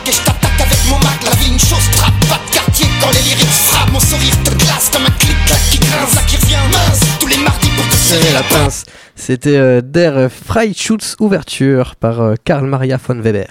[0.05, 3.11] Et je t'attaque avec mon Mac, la vie une chose frappe, pas de quartier quand
[3.11, 6.37] les lyrics frappent, mon sourire te glace comme un clic clac qui grince, ça qui
[6.37, 8.85] revient mince, tous les mardis pour te serrer la pince.
[9.15, 13.49] C'était euh, Der Freischutz Ouverture par euh, Karl Maria von Weber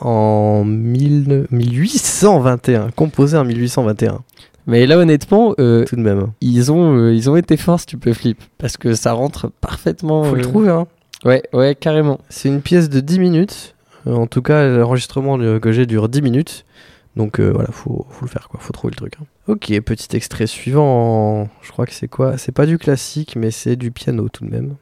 [0.00, 4.20] en 1000 1821, composé en 1821
[4.70, 6.28] Mais là, honnêtement, euh, tout de même.
[6.40, 8.40] ils, ont, euh, ils ont été forts, si tu peux flip.
[8.56, 10.22] Parce que ça rentre parfaitement.
[10.24, 10.86] Faut le euh, trouver, hein.
[11.24, 12.20] Ouais, ouais, carrément.
[12.28, 13.74] C'est une pièce de 10 minutes.
[14.06, 16.64] Euh, en tout cas, l'enregistrement que j'ai dure 10 minutes.
[17.16, 19.14] Donc euh, voilà, faut, faut le faire quoi, faut trouver le truc.
[19.20, 19.24] hein.
[19.48, 21.48] Ok, petit extrait suivant.
[21.60, 22.38] Je crois que c'est quoi?
[22.38, 24.76] C'est pas du classique, mais c'est du piano tout de même.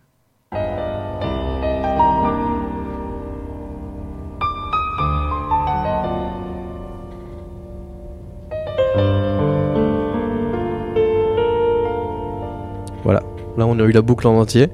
[13.58, 14.68] Là on a eu la boucle en entier.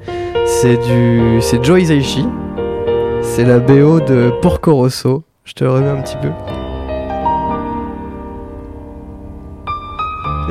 [0.46, 2.26] C'est du, c'est Joe Hisaishi.
[3.22, 5.24] C'est la BO de Porco Rosso.
[5.44, 6.28] Je te remets un petit peu.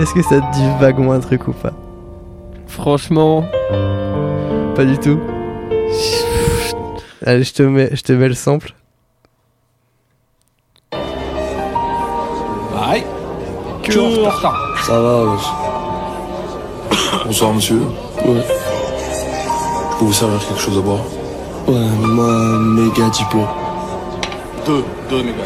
[0.02, 1.74] Est-ce que ça te dit vaguement un truc ou pas?
[2.66, 3.46] Franchement,
[4.76, 5.20] Pas du tout.
[7.26, 8.74] Allez, je te mets, je te mets le sample.
[12.82, 13.04] Aïe
[13.84, 15.44] Que Ça va, wesh.
[17.26, 17.82] Bonsoir monsieur.
[18.26, 18.42] Ouais.
[19.92, 21.02] Je peux vous servir quelque chose à boire?
[21.68, 23.48] Ouais, moi, méga diplôme.
[24.66, 25.44] Deux, deux méga.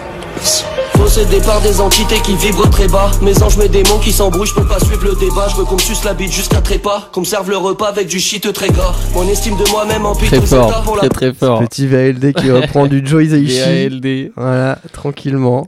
[0.96, 3.10] Faussé départ des entités qui vibrent très bas.
[3.22, 5.48] Mes anges, mes démons qui s'embrouillent, je peux pas suivre le débat.
[5.50, 7.10] Je veux qu'on me suce la bite jusqu'à trépas.
[7.12, 8.96] Qu'on me serve le repas avec du shit très gras.
[9.14, 11.60] Mon estime de moi-même en très fort, très très fort.
[11.60, 13.60] Petit VALD qui reprend du Joe Hisaishi.
[13.90, 14.32] VALD.
[14.36, 15.68] Voilà, tranquillement.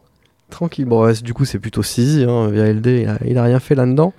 [0.51, 0.85] Tranquille.
[0.85, 2.25] Bon, ouais, du coup, c'est plutôt Sizi.
[2.27, 2.49] Hein.
[2.51, 4.13] VALD, il a, il a rien fait là-dedans.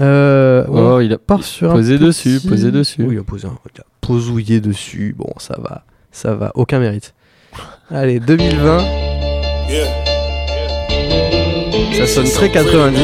[0.00, 3.02] Euh, Oh, il a part sur un posé dessus, posé dessus.
[3.02, 3.56] Oui, il a posé un.
[3.74, 5.14] Il a posouillé dessus.
[5.16, 5.84] Bon, ça va.
[6.10, 6.50] Ça va.
[6.54, 7.14] Aucun mérite.
[7.90, 8.78] Allez, 2020.
[11.94, 12.98] Ça sonne très 90.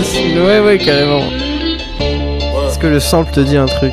[0.44, 1.22] Ouais, ouais, carrément.
[2.66, 3.92] Est-ce que le sample te dit un truc?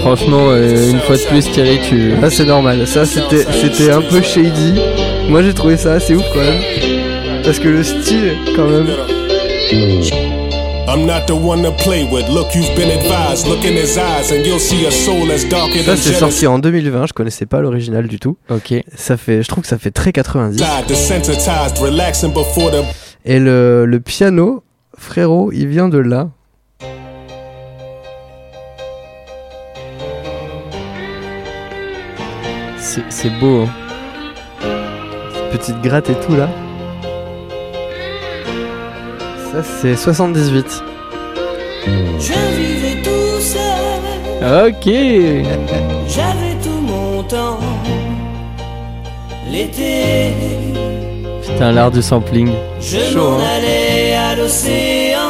[0.00, 2.12] Franchement, euh, une fois de plus, Thierry, tu.
[2.22, 2.86] Ah, c'est normal.
[2.86, 4.74] Ça, c'était, c'était un peu shady.
[5.28, 7.42] Moi, j'ai trouvé ça assez ouf quand même.
[7.42, 8.86] Parce que le style, quand même.
[15.84, 17.06] Ça, c'est sorti en 2020.
[17.06, 18.36] Je connaissais pas l'original du tout.
[18.50, 18.74] Ok.
[18.94, 20.58] Ça fait, je trouve que ça fait très 90.
[20.58, 22.84] Side, Desensitized, relaxing before the
[23.24, 24.62] Et le, le piano,
[24.96, 26.28] frérot, il vient de là.
[32.78, 33.62] C'est c'est beau.
[33.62, 33.68] hein.
[35.52, 36.48] Petite gratte et tout là.
[39.54, 40.82] Ça, c'est 78.
[42.18, 44.68] Je vivais tout seul.
[44.68, 44.84] Ok.
[46.08, 47.58] J'avais tout mon temps.
[49.50, 50.32] L'été,
[51.42, 52.50] Putain, l'art du sampling.
[52.80, 53.42] je Chaud, m'en hein.
[53.56, 55.20] allais à l'océan.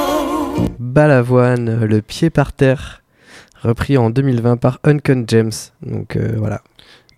[0.78, 3.02] Balavoine, le pied par terre.
[3.62, 5.52] Repris en 2020 par Uncon James.
[5.82, 6.62] Donc euh, voilà.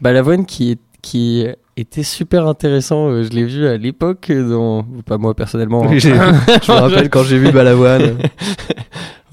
[0.01, 4.85] Bah, l'avoine qui, est- qui était super intéressant, euh, je l'ai vu à l'époque dans.
[5.05, 5.85] Pas moi personnellement.
[5.85, 5.99] hein.
[5.99, 8.17] Je me rappelle quand j'ai vu Balavoine.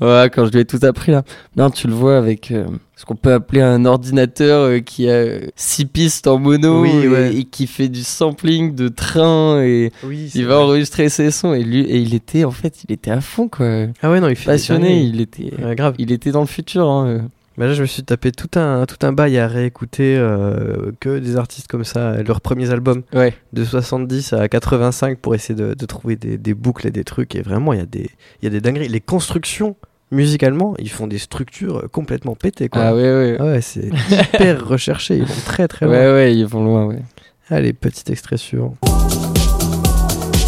[0.01, 1.23] Ouais, quand je lui ai tout appris là.
[1.55, 2.65] Non, tu le vois avec euh,
[2.97, 5.23] ce qu'on peut appeler un ordinateur euh, qui a
[5.55, 7.35] 6 pistes en mono Oui, et, ouais.
[7.37, 11.63] et qui fait du sampling de train et Oui, il va enregistrer ses sons et
[11.63, 13.85] lui et il était en fait il était à fond quoi.
[14.01, 15.93] Ah ouais, non, il Passionné, il était Ouais, grave.
[15.99, 17.21] il était dans le futur hein,
[17.57, 21.19] Bah là, je me suis tapé tout un, tout un bail à réécouter euh, que
[21.19, 23.33] des artistes comme ça, leurs premiers albums Ouais.
[23.53, 27.35] de 70 à 85 pour essayer de, de trouver des, des boucles et des trucs.
[27.35, 28.09] Et vraiment, il y, a des-
[28.41, 28.87] il y a des dingueries.
[28.87, 29.75] Les constructions,
[30.09, 32.69] musicalement, ils font des structures complètement pétées.
[32.69, 32.81] Quoi.
[32.81, 33.37] Ah ouais ouais.
[33.39, 33.89] Ah ouais, c'est
[34.33, 35.17] hyper recherché.
[35.17, 35.93] Ils vont très très loin.
[35.95, 37.01] Ouais ouais, ils vont loin ouais.
[37.49, 38.75] Allez, petit extrait suivant.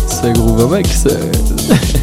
[0.08, 1.08] Ça groove max.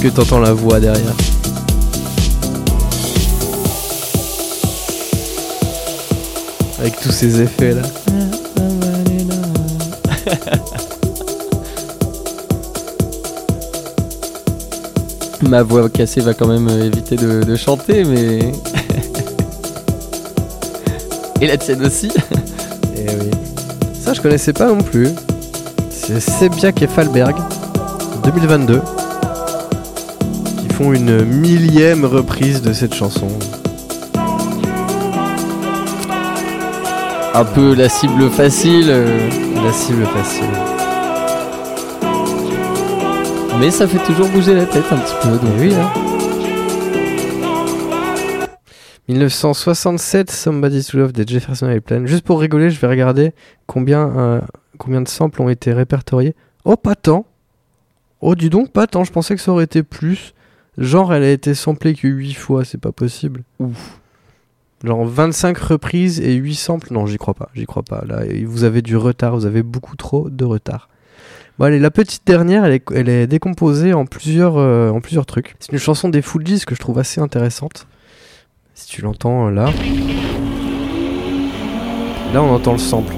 [0.00, 1.14] que t'entends la voix derrière
[6.78, 7.82] Avec tous ces effets là.
[15.42, 18.52] Ma voix cassée va quand même euh, éviter de, de chanter mais
[21.40, 22.10] Et la tienne aussi.
[22.96, 23.30] Eh oui.
[24.00, 25.08] Ça, je connaissais pas non plus.
[25.90, 27.36] C'est Sebiak et Falberg,
[28.24, 28.82] 2022, qui
[30.78, 33.26] font une millième reprise de cette chanson.
[37.34, 38.86] Un peu la cible facile.
[38.88, 39.28] euh.
[39.64, 40.44] La cible facile.
[43.58, 45.30] Mais ça fait toujours bouger la tête un petit peu.
[45.30, 45.90] Donc oui, hein.
[49.08, 52.06] 1967, Somebody's to Love de Jefferson Airplane.
[52.06, 53.32] Juste pour rigoler, je vais regarder
[53.66, 54.40] combien, euh,
[54.78, 56.36] combien de samples ont été répertoriés.
[56.64, 57.26] Oh, pas tant
[58.20, 60.34] Oh, dis donc, pas tant, je pensais que ça aurait été plus.
[60.78, 63.42] Genre, elle a été samplée que 8 fois, c'est pas possible.
[63.58, 63.98] Ouf.
[64.84, 66.92] Genre 25 reprises et 8 samples?
[66.92, 68.04] Non, j'y crois pas, j'y crois pas.
[68.06, 70.88] Là, vous avez du retard, vous avez beaucoup trop de retard.
[71.58, 75.26] Bon, allez, la petite dernière, elle est, elle est décomposée en plusieurs, euh, en plusieurs
[75.26, 75.56] trucs.
[75.58, 77.88] C'est une chanson des Fugees que je trouve assez intéressante.
[78.74, 79.72] Si tu l'entends euh, là.
[82.32, 83.17] Là, on entend le sample.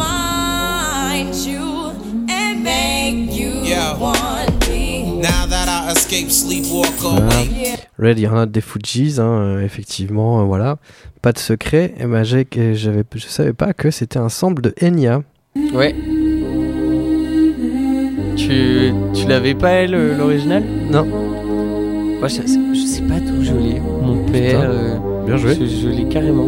[5.91, 7.25] Now that I escape sleepwalk Voilà.
[7.25, 7.75] away.
[7.99, 9.25] Ready or Not des Fugees, hein,
[9.57, 10.77] euh, effectivement, euh, voilà.
[11.21, 11.93] Pas de secret.
[11.99, 15.21] Et ben, j'ai- que j'avais, je savais pas que c'était un sample de Enya.
[15.73, 15.93] Ouais.
[18.37, 20.63] Tu, tu l'avais pas, elle, euh, l'original?
[20.89, 21.05] Non.
[21.05, 23.79] Moi, je, je sais pas d'où je l'ai.
[23.79, 24.61] Mon père.
[24.63, 25.55] euh, bien joué.
[25.55, 26.47] Je, je l'ai carrément.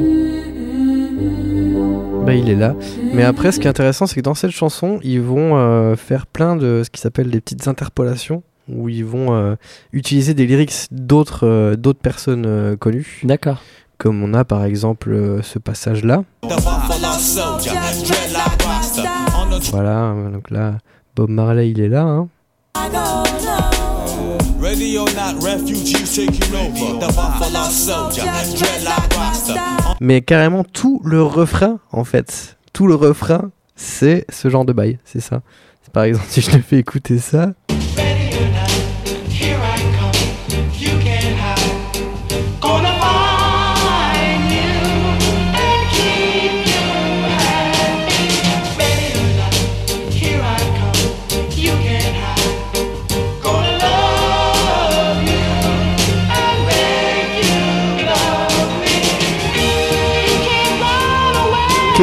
[2.25, 2.75] Bah, il est là.
[3.13, 6.25] Mais après, ce qui est intéressant, c'est que dans cette chanson, ils vont euh, faire
[6.25, 9.55] plein de ce qui s'appelle des petites interpolations, où ils vont euh,
[9.91, 13.21] utiliser des lyrics d'autres euh, d'autres personnes euh, connues.
[13.23, 13.61] D'accord.
[13.97, 15.59] Comme on a par exemple euh, ce.
[15.59, 16.25] On
[19.59, 20.77] the Voilà, donc là,
[21.15, 22.03] Bob Marley, il est là.
[22.03, 22.27] hein.
[30.01, 34.97] Mais carrément tout le refrain, en fait, tout le refrain, c'est ce genre de bail,
[35.05, 35.41] c'est ça.
[35.91, 37.53] Par exemple, si je te fais écouter ça,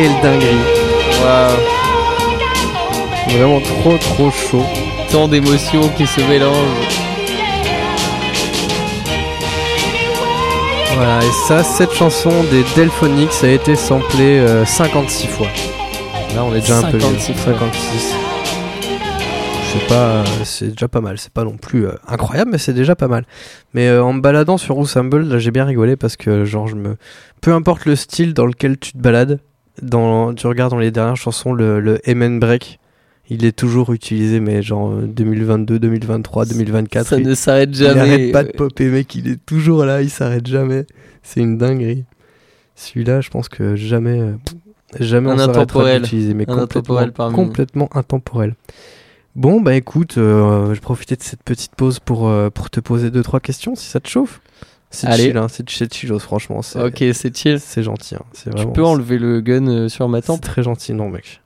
[0.01, 0.57] quelle dinguerie
[1.23, 1.59] Waouh.
[3.29, 4.65] Vraiment trop trop chaud.
[5.13, 6.89] Tant d'émotions qui se mélangent.
[10.95, 15.49] Voilà, et ça, cette chanson des Delphonics a été samplée euh, 56 fois.
[16.35, 17.01] Là, on est déjà un peu mieux.
[17.01, 17.53] 56 fois.
[17.53, 18.15] 56.
[19.73, 21.19] C'est pas, euh, c'est déjà pas mal.
[21.19, 23.25] C'est pas non plus euh, incroyable, mais c'est déjà pas mal.
[23.73, 26.75] Mais euh, en me baladant sur Roussamble, là, j'ai bien rigolé parce que, genre, je
[26.75, 26.97] me,
[27.41, 29.39] peu importe le style dans lequel tu te balades,
[29.83, 32.79] dans, tu regardes dans les dernières chansons le, le Amen Break,
[33.29, 37.07] il est toujours utilisé, mais genre euh, 2022, 2023, 2024.
[37.07, 38.01] Ça il- ne s'arrête il jamais.
[38.01, 39.15] arrête pas de popper, mec.
[39.15, 40.85] Il est toujours là, il s'arrête jamais.
[41.23, 42.05] C'est une dinguerie.
[42.75, 44.33] Celui-là, je pense que jamais, euh,
[44.99, 48.55] jamais Un on s'arrêtera d'utiliser, mais Un complètement, complètement intemporel.
[49.37, 53.11] Bon, bah écoute, euh, je profiter de cette petite pause pour, euh, pour te poser
[53.13, 54.41] deux trois questions, si ça te chauffe.
[54.91, 56.63] C'est chill, hein, c'est c'est chillos, franchement.
[56.63, 57.61] c'est- Ok, c'est chill.
[57.61, 60.63] C'est gentil, hein, c'est Tu peux enlever le gun euh, sur ma C'est tempe très
[60.65, 61.41] gentil, non, mec.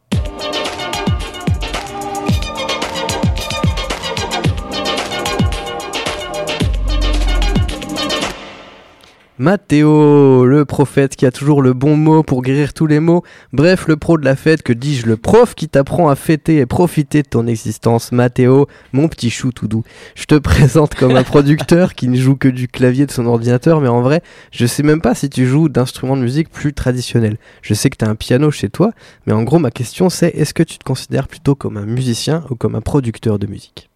[9.40, 13.24] Mathéo, le prophète qui a toujours le bon mot pour guérir tous les maux.
[13.52, 16.66] Bref, le pro de la fête, que dis-je, le prof qui t'apprend à fêter et
[16.66, 18.12] profiter de ton existence.
[18.12, 19.82] Mathéo, mon petit chou tout doux.
[20.14, 23.80] Je te présente comme un producteur qui ne joue que du clavier de son ordinateur,
[23.80, 27.38] mais en vrai, je sais même pas si tu joues d'instruments de musique plus traditionnels.
[27.60, 28.92] Je sais que t'as un piano chez toi,
[29.26, 32.44] mais en gros, ma question c'est est-ce que tu te considères plutôt comme un musicien
[32.50, 33.90] ou comme un producteur de musique?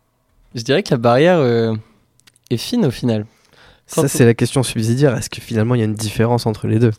[0.57, 1.77] Je dirais que la barrière euh,
[2.51, 3.25] est fine au final.
[3.89, 5.17] Ça, on- c'est la question subsidiaire.
[5.17, 6.93] Est-ce que finalement il y a une différence entre les deux?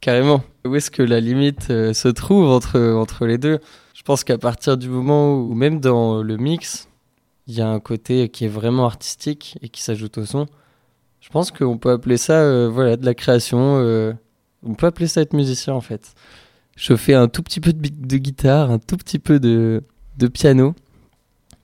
[0.00, 0.42] Carrément.
[0.64, 3.58] Où est-ce que la limite euh, se trouve entre, entre les deux?
[3.94, 6.88] Je pense qu'à partir du moment où, même dans le mix,
[7.48, 10.46] il y a un côté qui est vraiment artistique et qui s'ajoute au son,
[11.20, 13.78] je pense qu'on peut appeler ça euh, voilà, de la création.
[13.78, 14.12] euh,
[14.64, 16.14] on peut appeler ça être musicien en fait.
[16.76, 19.82] Je fais un tout petit peu de, guitare, un tout petit peu de,
[20.16, 20.74] de piano.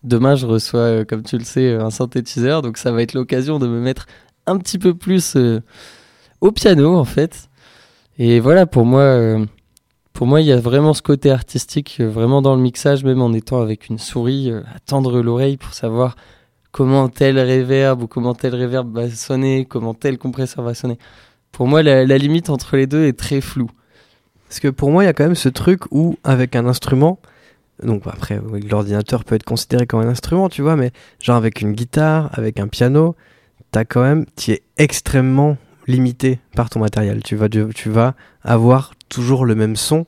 [0.03, 3.67] Demain, je reçois, comme tu le sais, un synthétiseur, donc ça va être l'occasion de
[3.69, 4.07] me mettre
[4.47, 5.61] un petit peu plus euh,
[6.41, 7.49] au piano en fait.
[8.19, 9.45] Et voilà, pour moi, euh,
[10.13, 13.21] pour moi, il y a vraiment ce côté artistique, euh, vraiment dans le mixage, même
[13.21, 16.15] en étant avec une souris, euh, à tendre l'oreille pour savoir
[16.71, 20.99] comment tel reverb ou comment tel reverb va sonner, comment tel compresseur va sonner.
[21.51, 23.71] Pour moi, la, la limite entre les deux est très floue.
[24.49, 27.19] Parce que pour moi, il y a quand même ce truc où, avec un instrument,
[27.83, 31.61] donc après, oui, l'ordinateur peut être considéré comme un instrument, tu vois, mais genre avec
[31.61, 33.17] une guitare, avec un piano,
[33.75, 35.57] t'as quand même, tu es extrêmement
[35.89, 37.25] limité par ton matériel.
[37.25, 38.15] Tu vas, tu, vas
[38.45, 40.07] avoir toujours le même son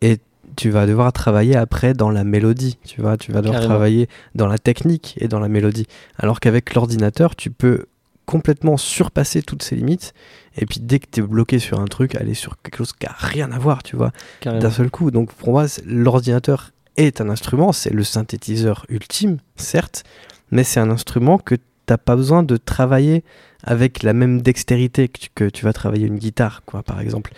[0.00, 0.18] et
[0.56, 2.76] tu vas devoir travailler après dans la mélodie.
[2.84, 3.72] Tu vois, tu vas devoir Carrément.
[3.72, 5.86] travailler dans la technique et dans la mélodie.
[6.18, 7.86] Alors qu'avec l'ordinateur, tu peux
[8.26, 10.12] complètement surpasser toutes ces limites.
[10.56, 13.06] Et puis dès que tu es bloqué sur un truc, aller sur quelque chose qui
[13.06, 14.10] a rien à voir, tu vois,
[14.42, 15.12] d'un seul coup.
[15.12, 20.02] Donc pour moi, l'ordinateur est un instrument, c'est le synthétiseur ultime, certes,
[20.50, 21.54] mais c'est un instrument que
[21.88, 23.24] t'as pas besoin de travailler
[23.64, 27.32] avec la même dextérité que tu, que tu vas travailler une guitare, quoi, par exemple.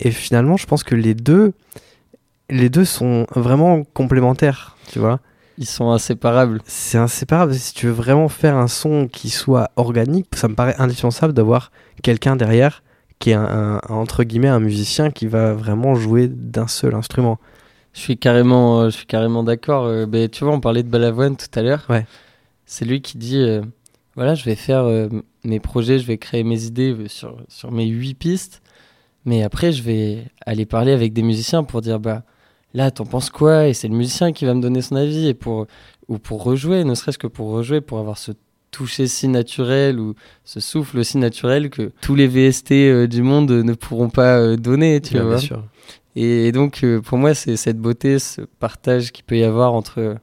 [0.00, 1.52] Et finalement, je pense que les deux,
[2.48, 5.20] les deux sont vraiment complémentaires, tu vois.
[5.58, 6.62] Ils sont inséparables.
[6.64, 7.54] C'est inséparable.
[7.54, 11.70] Si tu veux vraiment faire un son qui soit organique, ça me paraît indispensable d'avoir
[12.02, 12.82] quelqu'un derrière
[13.18, 16.94] qui est un, un- un- entre guillemets un musicien qui va vraiment jouer d'un seul
[16.94, 17.38] instrument.
[17.92, 19.84] Je suis carrément, euh, je suis carrément d'accord.
[19.84, 21.84] Euh, tu vois, on parlait de Balavoine tout à l'heure.
[21.90, 22.06] Ouais.
[22.64, 23.60] C'est lui qui dit, euh,
[24.20, 25.08] voilà, je vais faire euh,
[25.44, 28.60] mes projets, je vais créer mes idées sur, sur mes huit pistes,
[29.24, 32.24] mais après, je vais aller parler avec des musiciens pour dire, bah,
[32.74, 33.66] là, t'en penses quoi?
[33.66, 35.66] Et c'est le musicien qui va me donner son avis, et pour,
[36.08, 38.32] ou pour rejouer, ne serait-ce que pour rejouer, pour avoir ce
[38.70, 40.14] toucher si naturel ou
[40.44, 44.56] ce souffle aussi naturel que tous les VST euh, du monde ne pourront pas euh,
[44.56, 45.30] donner, tu vois.
[45.30, 45.64] bien sûr.
[46.14, 50.16] Et donc, euh, pour moi, c'est cette beauté, ce partage qu'il peut y avoir entre,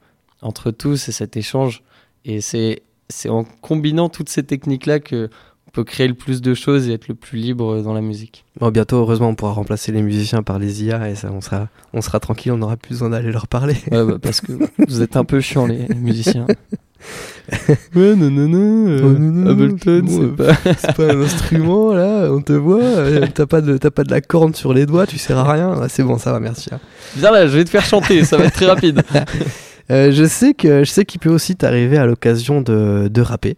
[0.44, 1.82] entre tous et cet échange.
[2.26, 5.30] Et c'est c'est en combinant toutes ces techniques-là que
[5.68, 8.46] on peut créer le plus de choses et être le plus libre dans la musique.
[8.60, 11.68] Bon, bientôt, heureusement, on pourra remplacer les musiciens par les IA et ça, on sera,
[11.94, 13.76] on sera tranquille, on n'aura plus besoin d'aller leur parler.
[13.92, 14.54] Ouais, bah, parce que
[14.88, 16.48] vous êtes un peu chiants, les, les musiciens.
[17.96, 18.88] ouais, non, non, non.
[18.88, 20.54] euh, Oh, non, non, Ableton, bon, c'est euh,
[20.84, 22.82] pas, pas un instrument, là, on te voit.
[22.82, 25.78] euh, T'as pas, de, pas de la corne sur les doigts, tu sers à rien.
[25.80, 26.70] Ouais, c'est bon, ça va, merci.
[26.74, 26.80] hein.
[27.18, 29.04] Viens là, je vais te faire chanter, ça va être très rapide.
[29.90, 33.58] Euh, je sais que je sais qu'il peut aussi t'arriver à l'occasion de, de rapper.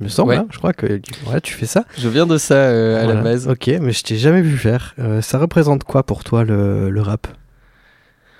[0.00, 0.36] Il me semble, Ouais.
[0.36, 1.84] hein, je crois que ouais, tu fais ça.
[1.96, 3.14] Je viens de ça euh, à Voilà.
[3.20, 3.48] la base.
[3.48, 4.94] Ok, mais je t'ai jamais vu faire.
[4.98, 7.26] Euh, ça représente quoi pour toi le, le rap?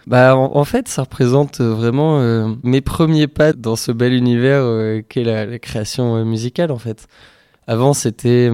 [0.06, 2.18] Bah, en, en fait, ça représente euh, vraiment
[2.64, 4.62] mes premiers pas dans ce bel univers
[5.08, 7.06] qu'est la, la création musicale, en fait.
[7.66, 8.50] Avant, c'était.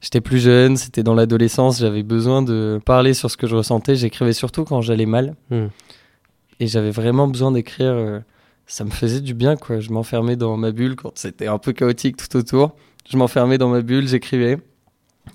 [0.00, 3.94] J'étais plus jeune, c'était dans l'adolescence, j'avais besoin de parler sur ce que je ressentais.
[3.94, 5.36] J'écrivais surtout quand j'allais mal.
[5.50, 5.66] Hmm.
[6.60, 7.92] Et j'avais vraiment besoin d'écrire.
[7.92, 8.20] euh,
[8.66, 9.80] ça me faisait du bien, quoi.
[9.80, 12.74] Je m'enfermais dans ma bulle quand c'était un peu chaotique tout autour.
[13.10, 14.58] Je m'enfermais dans ma bulle, j'écrivais.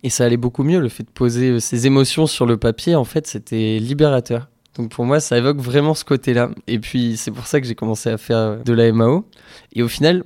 [0.04, 0.80] Et ça allait beaucoup mieux.
[0.80, 4.48] Le fait de poser euh, ses émotions sur le papier, en fait, c'était libérateur.
[4.76, 6.50] Donc pour moi, ça évoque vraiment ce côté-là.
[6.68, 9.26] Et puis c'est pour ça que j'ai commencé à faire euh, de la MAO.
[9.74, 10.24] Et au final,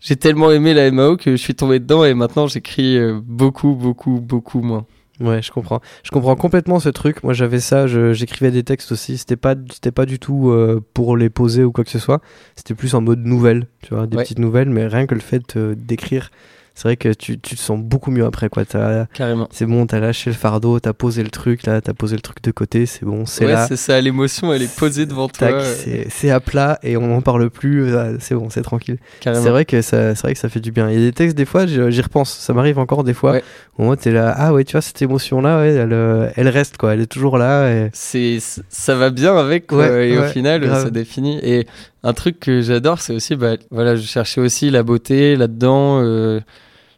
[0.00, 4.20] j'ai tellement aimé la MAO que je suis tombé dedans et maintenant j'écris beaucoup, beaucoup,
[4.20, 4.86] beaucoup moins.
[5.20, 5.80] Ouais, je comprends.
[6.02, 7.22] Je comprends complètement ce truc.
[7.22, 7.86] Moi, j'avais ça.
[7.86, 9.16] J'écrivais des textes aussi.
[9.16, 12.20] C'était pas, c'était pas du tout euh, pour les poser ou quoi que ce soit.
[12.54, 14.22] C'était plus en mode nouvelle, tu vois, des Ouais.
[14.24, 14.68] petites nouvelles.
[14.68, 16.30] Mais rien que le fait euh, d'écrire,
[16.76, 18.64] c'est vrai que tu, tu te sens beaucoup mieux après, quoi.
[18.64, 19.48] T'as- Carrément.
[19.50, 22.42] C'est bon, t'as lâché le fardeau, t'as posé le truc là, t'as posé le truc
[22.42, 22.86] de côté.
[22.86, 23.66] C'est bon, c'est Ouais, là.
[23.66, 25.48] c'est ça, l'émotion, elle est posée devant toi.
[25.48, 25.62] Tac,
[26.10, 27.92] c'est à plat et on n'en parle plus.
[27.94, 28.98] euh, C'est bon, c'est tranquille.
[29.22, 30.88] C'est vrai que ça, c'est vrai que ça fait du bien.
[30.90, 32.30] Il y a des textes des fois, j'y repense.
[32.32, 33.32] Ça m'arrive encore des fois.
[33.32, 33.42] Ouais.
[33.78, 36.48] Au moment t'es là, ah ouais, tu vois cette émotion là, ouais, elle, euh, elle
[36.48, 36.92] reste quoi.
[36.94, 37.70] Elle est toujours là.
[37.70, 37.90] Et...
[37.94, 40.84] c'est ça va bien avec quoi, Ouais, et au final grave.
[40.84, 41.66] ça définit et
[42.02, 46.40] un truc que j'adore c'est aussi bah voilà je cherchais aussi la beauté là-dedans euh,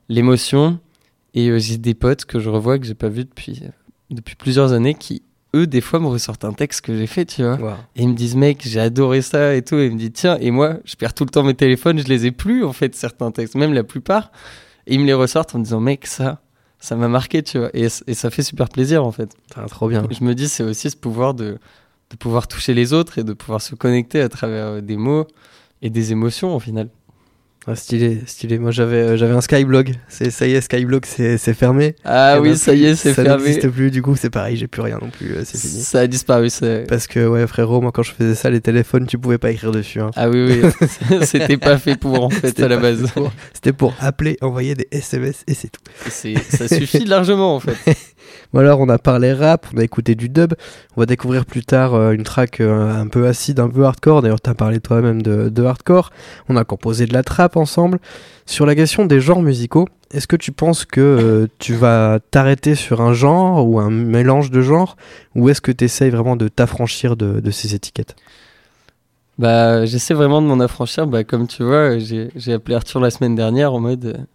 [0.08, 0.78] l'émotion
[1.34, 3.68] et euh, j'ai des potes que je revois que j'ai pas vu depuis euh,
[4.10, 5.22] depuis plusieurs années qui
[5.54, 7.70] eux des fois me ressortent un texte que j'ai fait tu vois Wow.
[7.96, 10.36] et ils me disent mec j'ai adoré ça et tout et ils me disent tiens
[10.40, 12.94] et moi je perds tout le temps mes téléphones je les ai plus en fait
[12.94, 14.30] certains textes même la plupart
[14.86, 16.40] et ils me les ressortent en me disant mec ça
[16.80, 19.88] ça m'a marqué tu vois et, et ça fait super plaisir en fait Ah, trop
[19.88, 20.06] bien.
[20.10, 21.58] je me dis, c'est aussi ce pouvoir de,
[22.10, 25.26] de pouvoir toucher les autres et de pouvoir se connecter à travers euh, des mots
[25.82, 26.88] et des émotions au final.
[27.70, 28.58] Ah, stylé, stylé.
[28.58, 29.94] Moi j'avais euh, j'avais un Skyblog.
[30.08, 31.96] C'est ça y est, Skyblog c'est c'est fermé.
[32.02, 33.42] Ah oui, ça y est, c'est Ça fermé.
[33.44, 33.90] n'existe plus.
[33.90, 35.32] Du coup c'est pareil, j'ai plus rien non plus.
[35.34, 35.82] euh, C'est fini.
[35.82, 36.48] Ça a disparu.
[36.48, 36.66] ça.
[36.88, 39.70] Parce que ouais frérot, moi quand je faisais ça, les téléphones, tu pouvais pas écrire
[39.70, 40.00] dessus.
[40.00, 40.10] hein.
[40.16, 43.02] Ah oui, oui, c'était pas fait pour en fait à la base.
[43.12, 45.80] pour- C'était pour appeler, envoyer des SMS et c'est tout.
[46.08, 47.76] C'est- Ça suffit largement en fait.
[48.52, 50.54] Bon alors on a parlé rap, on a écouté du dub,
[50.96, 54.22] on va découvrir plus tard euh, une track euh, un peu acide, un peu hardcore,
[54.22, 56.10] d'ailleurs t'as parlé toi-même de, de hardcore,
[56.48, 57.98] on a composé de la trap ensemble.
[58.46, 62.74] Sur la question des genres musicaux, est-ce que tu penses que euh, tu vas t'arrêter
[62.74, 64.96] sur un genre ou un mélange de genres,
[65.34, 68.16] ou est-ce que tu essayes vraiment de t'affranchir de, de ces étiquettes?
[69.38, 71.06] Bah, j'essaie vraiment de m'en affranchir.
[71.06, 74.26] Bah, comme tu vois, j'ai appelé Arthur la semaine dernière en mode.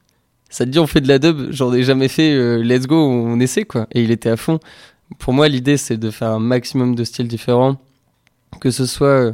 [0.54, 2.32] Ça te dit, on fait de la dub J'en ai jamais fait.
[2.32, 3.88] euh, let's go, on essaie quoi.
[3.92, 4.60] Et il était à fond.
[5.18, 7.78] Pour moi, l'idée, c'est de faire un maximum de styles différents.
[8.62, 9.34] Que ce soit euh,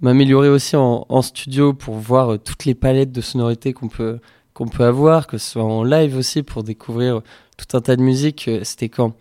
[0.00, 4.18] m'améliorer aussi en, studio pour voir euh, toutes les palettes de sonorités qu'on peut
[4.54, 7.20] qu'on peut avoir, que ce soit en live aussi pour découvrir
[7.58, 8.48] tout un tas de musique.
[8.62, 9.12] C'était quand?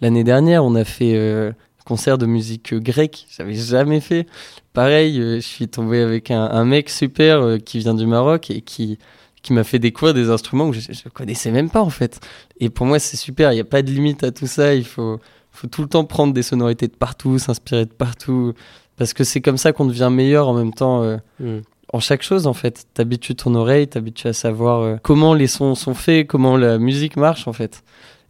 [0.00, 1.52] L'année dernière, on a fait
[1.84, 3.26] concert de musique grecque.
[3.36, 4.26] J'avais jamais fait.
[4.72, 8.98] Pareil, je suis tombé avec un, mec super qui vient du Maroc et qui
[9.46, 12.20] qui m'a fait découvrir des instruments que je, je connaissais même pas en fait.
[12.60, 13.52] Et pour moi, c'est super.
[13.52, 14.74] Il n'y a pas de limite à tout ça.
[14.74, 15.18] Il faut
[15.52, 18.52] faut tout le temps prendre des sonorités de partout, s'inspirer de partout,
[18.96, 21.02] parce que c'est comme ça qu'on devient meilleur en même temps.
[21.02, 21.60] euh, Mm.
[21.92, 22.86] en chaque chose en fait.
[22.92, 27.16] T'habitues ton oreille, t'habitues à savoir euh, comment les sons sont faits, comment la musique
[27.16, 27.82] marche en fait.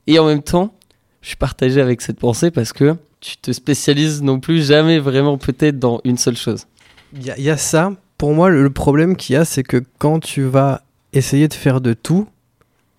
[0.07, 0.75] Et en même temps,
[1.23, 5.37] je suis partagé avec cette pensée parce que tu te spécialises non plus jamais vraiment
[5.39, 6.67] peut-être dans une seule chose.
[7.15, 7.93] Il y, y a ça.
[8.19, 10.83] Pour moi, le problème qu'il y a, c'est que quand tu vas
[11.17, 12.29] essayer de faire de tout,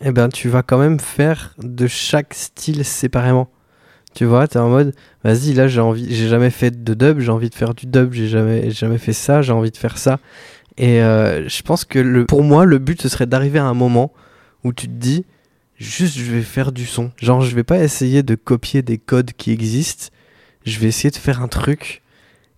[0.03, 3.49] eh ben, tu vas quand même faire de chaque style séparément.
[4.13, 7.29] Tu vois, t'es en mode, vas-y, là, j'ai envie, j'ai jamais fait de dub, j'ai
[7.29, 10.19] envie de faire du dub, j'ai jamais, jamais fait ça, j'ai envie de faire ça.
[10.77, 14.11] Et euh, je pense que pour moi, le but, ce serait d'arriver à un moment
[14.63, 15.25] où tu te dis,
[15.77, 17.11] juste, je vais faire du son.
[17.17, 20.07] Genre, je vais pas essayer de copier des codes qui existent.
[20.65, 22.01] Je vais essayer de faire un truc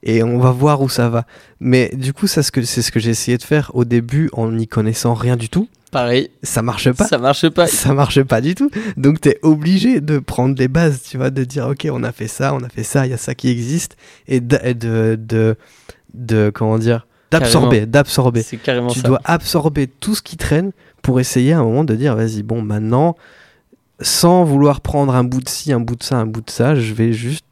[0.04, 1.26] et on va voir où ça va.
[1.60, 4.30] Mais du coup, ça, ce que- c'est ce que j'ai essayé de faire au début
[4.34, 5.68] en n'y connaissant rien du tout.
[5.92, 6.30] Pareil.
[6.44, 7.08] Ça marche pas.
[7.08, 7.66] Ça marche pas.
[7.68, 8.70] Ça marche pas du tout.
[8.96, 12.28] Donc t'es obligé de prendre les bases, tu vois, de dire ok, on a fait
[12.28, 13.98] ça, on a fait ça, il y a ça qui existe,
[14.28, 15.56] et de, de, de,
[16.14, 18.44] de- comment dire, d'absorber, d'absorber.
[18.44, 19.08] C'est carrément Tu ça.
[19.08, 20.72] dois absorber tout ce qui traîne
[21.02, 23.16] pour essayer à un moment de dire vas-y, bon, maintenant,
[24.02, 26.76] sans vouloir prendre un bout de ci, un bout de ça, un bout de ça,
[26.76, 27.46] je vais juste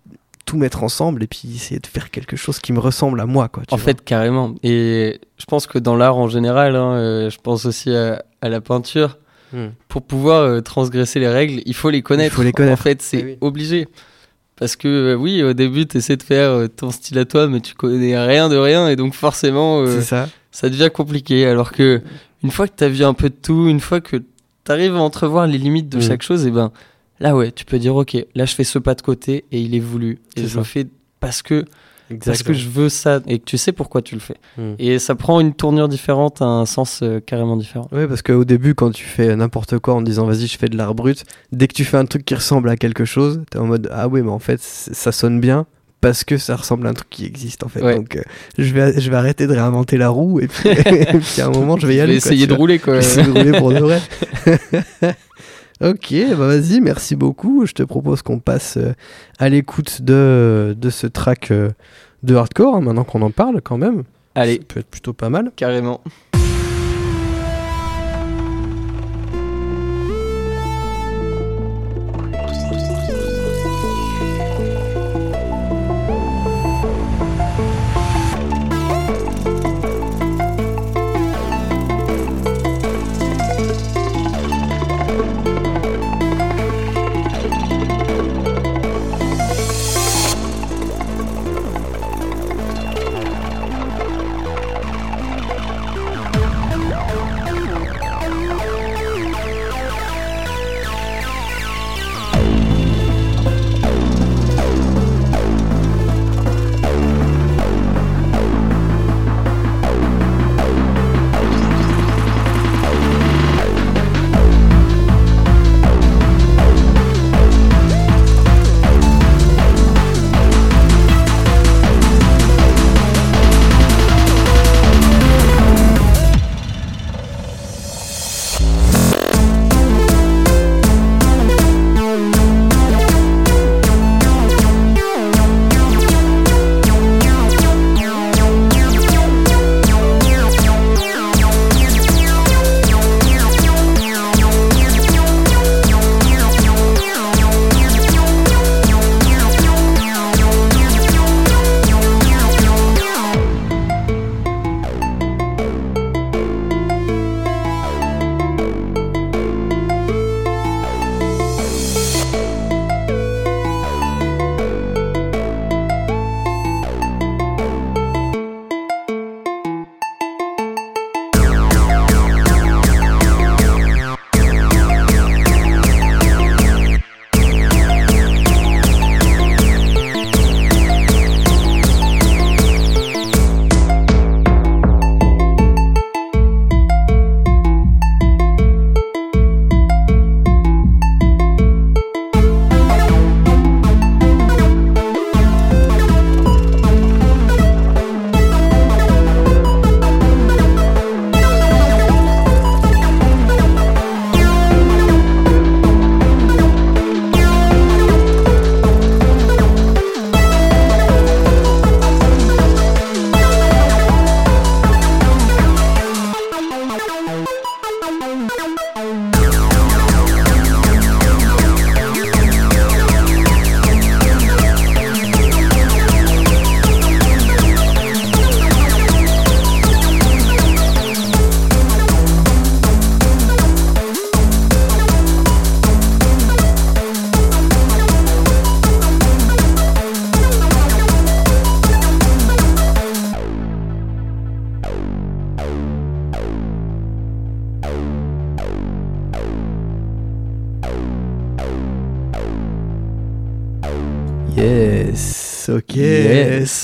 [0.47, 3.49] tout mettre ensemble et puis essayer de faire quelque chose qui me ressemble à moi,
[3.49, 3.63] quoi.
[3.67, 3.85] tu En vois.
[3.85, 4.55] fait, carrément.
[4.63, 8.49] Et je pense que dans l'art en général, hein, euh, je pense aussi à, à
[8.49, 9.17] la peinture.
[9.53, 9.67] Hmm.
[9.87, 12.35] Pour pouvoir euh, transgresser les règles, il faut les connaître.
[12.35, 12.81] faut les connaître.
[12.81, 13.87] En fait, c'est obligé.
[14.57, 17.47] Parce que euh, oui, au début, tu essaies de faire euh, ton style à toi,
[17.47, 20.27] mais tu connais rien de rien, et donc forcément, euh, ça.
[20.63, 21.45] devient compliqué.
[21.45, 22.01] Alors que
[22.43, 24.95] une fois que tu as vu un peu de tout, une fois que tu arrives
[24.95, 26.01] à entrevoir les limites de Mm.
[26.01, 26.71] chaque chose, et ben
[27.19, 29.75] là, ouais, tu peux dire, ok, là, je fais ce pas de côté, et il
[29.75, 30.19] est voulu.
[30.35, 30.57] Et je ça.
[30.59, 30.87] le fais
[31.19, 31.65] parce que
[32.09, 32.53] parce Exactement.
[32.55, 34.37] que je veux ça et que tu sais pourquoi tu le fais.
[34.57, 34.73] Mm.
[34.79, 37.89] Et ça prend une tournure différente, un sens euh, carrément différent.
[37.91, 40.77] Oui, parce qu'au début, quand tu fais n'importe quoi en disant vas-y, je fais de
[40.77, 43.65] l'art brut, dès que tu fais un truc qui ressemble à quelque chose, t'es en
[43.65, 45.65] mode ah oui, mais en fait, ça sonne bien
[45.99, 47.81] parce que ça ressemble à un truc qui existe en fait.
[47.81, 47.95] Ouais.
[47.95, 48.21] Donc, euh,
[48.57, 51.49] je, vais, je vais arrêter de réinventer la roue et puis, et puis à un
[51.49, 52.21] moment, je vais y Je vais aller.
[52.21, 52.93] quoi, essayer de rouler, quoi.
[52.95, 54.01] Je essayer de rouler pour de vrai.
[55.81, 57.65] ok, bah vas-y, merci beaucoup.
[57.65, 58.93] Je te propose qu'on passe euh,
[59.39, 61.69] à l'écoute de, de ce track euh,
[62.23, 64.03] de hardcore, hein, maintenant qu'on en parle quand même.
[64.35, 64.55] Allez.
[64.55, 65.51] Ça peut être plutôt pas mal.
[65.55, 66.01] Carrément.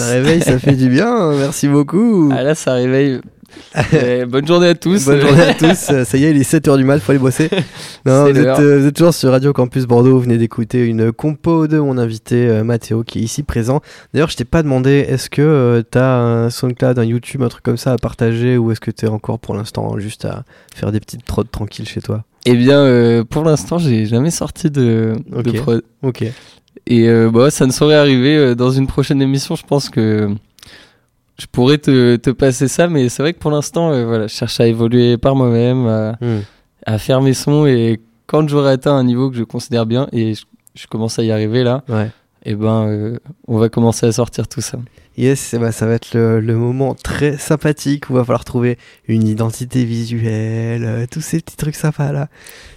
[0.03, 1.31] Ça réveille, ça fait du bien.
[1.37, 2.29] Merci beaucoup.
[2.35, 3.19] Ah là, ça réveille.
[4.27, 5.05] Bonne journée à tous.
[5.05, 5.75] Bonne journée à tous.
[5.75, 7.49] Ça y est, il est 7h du mat, faut aller bosser.
[8.05, 10.11] Non, vous êtes, euh, vous êtes toujours sur Radio Campus Bordeaux.
[10.11, 13.79] Vous venez d'écouter une compo de mon invité euh, Mathéo qui est ici présent.
[14.13, 17.63] D'ailleurs, je t'ai pas demandé, est-ce que euh, t'as un SoundCloud, un YouTube, un truc
[17.63, 20.43] comme ça à partager ou est-ce que t'es encore pour l'instant juste à
[20.75, 22.23] faire des petites prods tranquilles chez toi?
[22.45, 25.55] Eh bien, euh, pour l'instant, j'ai jamais sorti de, de Ok.
[25.61, 25.81] prod.
[26.01, 26.25] Ok.
[26.87, 29.55] Et euh, bah, ça ne saurait arriver euh, dans une prochaine émission.
[29.55, 30.29] Je pense que
[31.39, 34.33] je pourrais te, te passer ça, mais c'est vrai que pour l'instant, euh, voilà, je
[34.33, 36.41] cherche à évoluer par moi-même, à, Hmm.
[36.85, 37.65] à faire mes sons.
[37.65, 40.43] Et quand j'aurai atteint un niveau que je considère bien, et je,
[40.75, 42.11] je commence à y arriver là, Ouais.
[42.45, 43.17] Et ben, euh,
[43.47, 44.77] on va commencer à sortir tout ça.
[45.15, 48.45] Yes, eh ben, ça va être le, le moment très sympathique où il va falloir
[48.45, 52.29] trouver une identité visuelle, euh, tous ces petits trucs sympas là.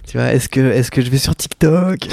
[0.07, 2.07] Tu vois, est-ce que, est-ce que je vais sur TikTok?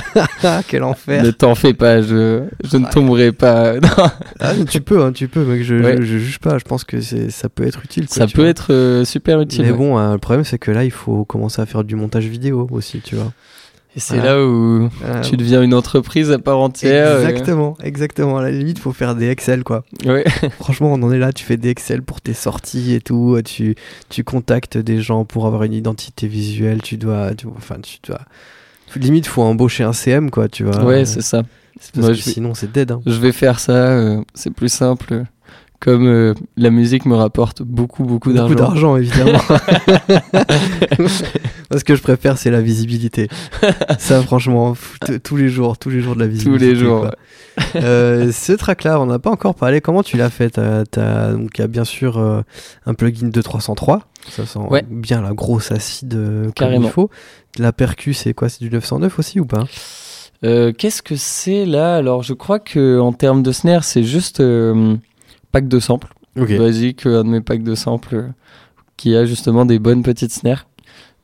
[0.68, 3.74] Quel enfer Ne t'en fais pas, je, je ne tomberai pas.
[4.40, 5.96] Ah, tu peux, hein, tu peux, mec, je, Ouais.
[5.98, 8.06] je, je juge pas, je pense que ça peut être utile.
[8.06, 8.50] quoi, Ça peut vois.
[8.50, 9.62] être euh, super utile.
[9.64, 9.76] Mais ouais.
[9.76, 12.66] bon, hein, le problème c'est que là, il faut commencer à faire du montage vidéo
[12.70, 13.32] aussi, tu vois.
[13.96, 14.34] Et c'est Voilà.
[14.34, 15.20] là où Voilà.
[15.22, 17.08] tu deviens une entreprise à part entière.
[17.08, 18.36] euh, Exactement, exactement.
[18.36, 19.84] À la limite, faut faire des Excel, quoi.
[20.04, 20.24] Ouais.
[20.60, 21.32] Franchement, on en est là.
[21.32, 23.40] Tu fais des Excel pour tes sorties et tout.
[23.44, 23.74] Tu,
[24.10, 26.82] tu contactes des gens pour avoir une identité visuelle.
[26.82, 28.20] Tu dois, tu, enfin, tu dois.
[28.96, 30.48] Limite, faut embaucher un CM, quoi.
[30.48, 30.84] Tu vois.
[30.84, 31.42] Ouais, c'est ça.
[31.74, 32.90] Parce Moi, que je sinon, c'est dead.
[32.92, 33.00] hein.
[33.06, 35.24] Je vais faire ça, euh, c'est plus simple.
[35.80, 38.48] Comme euh, la musique me rapporte beaucoup, beaucoup d'argent.
[38.54, 39.38] Beaucoup d'argent, évidemment.
[40.98, 43.28] Moi, ce que je préfère, c'est la visibilité.
[43.98, 44.74] Ça, franchement,
[45.22, 46.66] tous les jours, tous les jours de la visibilité.
[46.66, 47.10] les jours.
[47.76, 49.80] Euh, ce track-là, on n'a pas encore parlé.
[49.80, 50.58] Comment tu l'as fait?
[50.58, 52.42] Donc, il y a bien sûr euh,
[52.86, 54.02] un plugin de 303.
[54.30, 54.84] Ça sent Ouais.
[54.88, 56.86] bien la grosse acide euh, comme Carrément.
[56.88, 57.10] il faut.
[57.58, 58.48] La percu, c'est quoi?
[58.48, 59.64] C'est du 909 aussi ou pas?
[60.42, 61.96] Qu'est-ce que c'est là?
[61.96, 64.40] Alors, je crois que en termes de snare, c'est juste
[65.56, 66.12] pack de samples.
[66.38, 66.56] Ok.
[66.58, 68.28] Basique, euh, un de mes packs de samples euh,
[68.98, 70.66] qui a justement des bonnes petites snares.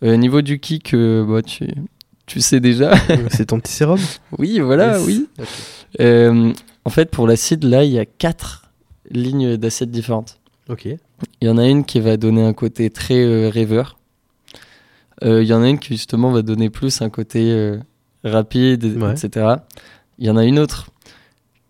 [0.03, 1.67] Euh, niveau du kick, euh, bah, tu,
[2.27, 2.93] tu sais déjà.
[3.31, 3.99] C'est ton petit sérum?
[4.39, 5.07] Oui, voilà, Yes.
[5.07, 5.29] oui.
[6.01, 6.53] Euh,
[6.87, 8.71] en fait, pour l'acide, là, il y a quatre
[9.11, 10.41] lignes d'acide différentes.
[10.71, 10.87] Ok.
[10.87, 10.99] Il
[11.47, 13.99] y en a une qui va donner un côté très euh, rêveur.
[15.25, 17.79] Euh, Il y en a une qui justement va donner plus un côté euh,
[18.25, 19.13] rapide, Ouais.
[19.13, 19.57] etc.
[20.19, 20.89] Il y en a une autre,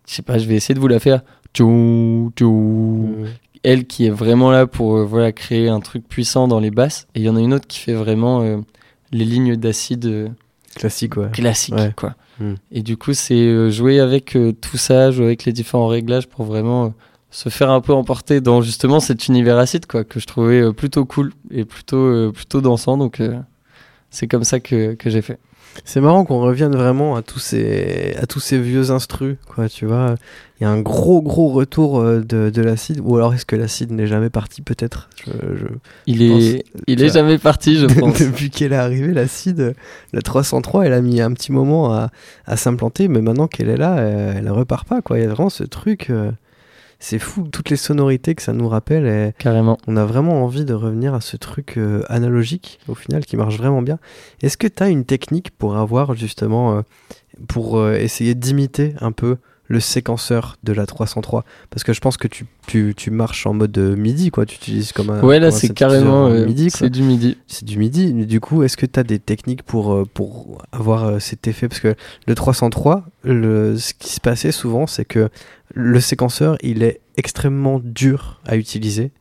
[0.07, 1.21] je sais pas, je vais essayer de vous la faire.
[1.53, 3.15] Tchou, tchou.
[3.63, 7.07] Elle qui est vraiment là pour euh, voilà, créer un truc puissant dans les basses.
[7.15, 8.57] Et il y en a une autre qui fait vraiment euh,
[9.11, 10.27] les lignes d'acide euh,
[10.75, 11.29] Classique, ouais.
[11.31, 11.75] classiques.
[11.75, 11.93] Ouais.
[11.95, 12.15] Quoi.
[12.39, 12.55] Hmm.
[12.71, 16.27] Et du coup, c'est euh, jouer avec euh, tout ça, jouer avec les différents réglages
[16.27, 16.89] pour vraiment euh,
[17.29, 20.71] se faire un peu emporter dans justement cet univers acide quoi, que je trouvais euh,
[20.71, 22.97] plutôt cool et plutôt, euh, plutôt dansant.
[22.97, 23.39] Donc, euh,
[24.09, 25.39] c'est comme ça que, que j'ai fait.
[25.85, 29.85] C'est marrant qu'on revienne vraiment à tous ces, à tous ces vieux instrus, quoi, tu
[29.85, 30.15] vois.
[30.59, 33.55] Il y a un gros, gros retour euh, de, de l'acide, ou alors est-ce que
[33.55, 35.09] l'acide n'est jamais parti, peut-être?
[35.25, 35.65] Je, je-
[36.05, 36.29] Il je est,
[36.63, 38.19] pense- il est vois, jamais parti, je pense.
[38.19, 39.75] Depuis qu'elle est arrivée, l'acide,
[40.13, 42.11] la 303, elle a mis un petit moment à,
[42.45, 45.17] à s'implanter, mais maintenant qu'elle est là, euh, elle repart pas, quoi.
[45.17, 46.31] Il y a vraiment ce truc, euh,
[47.03, 49.77] c'est fou, toutes les sonorités que ça nous rappelle, et Carrément.
[49.87, 53.57] on a vraiment envie de revenir à ce truc euh, analogique, au final, qui marche
[53.57, 53.99] vraiment bien.
[54.41, 56.81] Est-ce que tu as une technique pour avoir justement, euh,
[57.49, 59.35] pour euh, essayer d'imiter un peu
[59.73, 63.53] le séquenceur de la 303 Parce que je pense que tu, tu, tu marches en
[63.53, 64.45] mode euh, MIDI, quoi.
[64.45, 65.21] Tu utilises comme un.
[65.21, 66.27] Ouais, là, c'est carrément.
[66.27, 67.37] euh, MIDI, c'est du midi.
[67.47, 68.13] C'est du MIDI.
[68.13, 71.47] Mais du coup, est-ce que tu as des techniques pour, euh, pour avoir euh, cet
[71.47, 71.67] effet?
[71.67, 71.95] Parce que
[72.27, 75.29] le 303, le, ce qui se passait souvent, c'est que
[75.73, 79.11] le séquenceur, il est extrêmement dur à utiliser.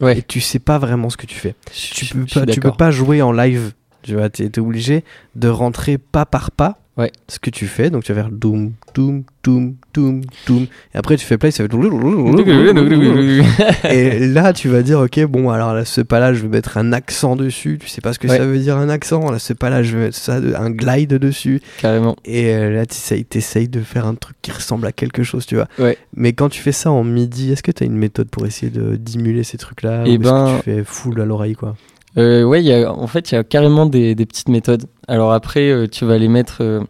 [0.00, 0.18] Ouais.
[0.18, 1.54] Et tu sais pas vraiment ce que tu fais.
[1.72, 3.72] Tu peux, je pas, tu peux pas jouer en live.
[4.02, 5.04] Tu vois, t'es, t'es obligé
[5.36, 7.10] de rentrer pas par pas Ouais.
[7.28, 7.90] ce que tu fais.
[7.90, 10.66] Donc tu vas faire doum, doum, doum, doum, doum.
[10.94, 11.74] Et après tu fais play, ça fait.
[13.90, 16.92] Et là, tu vas dire, ok, bon, alors là, ce pas-là, je vais mettre un
[16.92, 17.78] accent dessus.
[17.80, 18.36] Tu sais pas ce que Ouais.
[18.36, 19.30] ça veut dire un accent.
[19.30, 21.60] Là, ce pas-là, je vais mettre ça, un glide dessus.
[21.80, 22.16] Carrément.
[22.24, 25.56] Et euh, là, tu essayes de faire un truc qui ressemble à quelque chose, tu
[25.56, 25.68] vois.
[25.78, 25.96] Ouais.
[26.14, 28.70] Mais quand tu fais ça en midi, est-ce que tu as une méthode pour essayer
[28.70, 30.04] de dimuler ces trucs-là?
[30.06, 31.76] Eh Ou est-ce ben- que tu fais full à l'oreille, quoi?
[32.18, 34.84] Euh, ouais, il y a, en fait, il y a carrément des, des petites méthodes.
[35.08, 36.80] Alors après, euh, tu vas les mettre euh,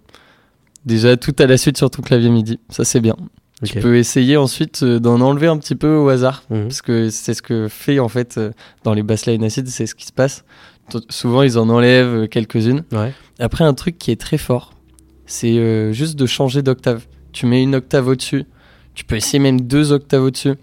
[0.85, 2.59] déjà tout à la suite sur ton clavier MIDI.
[2.68, 3.16] Ça, c'est bien.
[3.64, 3.83] Tu Ok.
[3.83, 6.43] peux essayer ensuite euh, d'en enlever un petit peu au hasard.
[6.51, 6.62] Mhm.
[6.64, 8.41] Parce que c'est ce que fait, en fait,
[8.83, 10.45] dans les basslines acides, c'est ce qui se passe.
[10.91, 12.83] T- souvent, ils en enlèvent quelques-unes.
[12.91, 13.12] Ouais.
[13.39, 14.73] Après, un truc qui est très fort,
[15.27, 17.07] c'est juste de changer d'octave.
[17.33, 18.45] Tu mets une octave au-dessus.
[18.95, 20.55] Tu peux essayer même deux octaves au-dessus.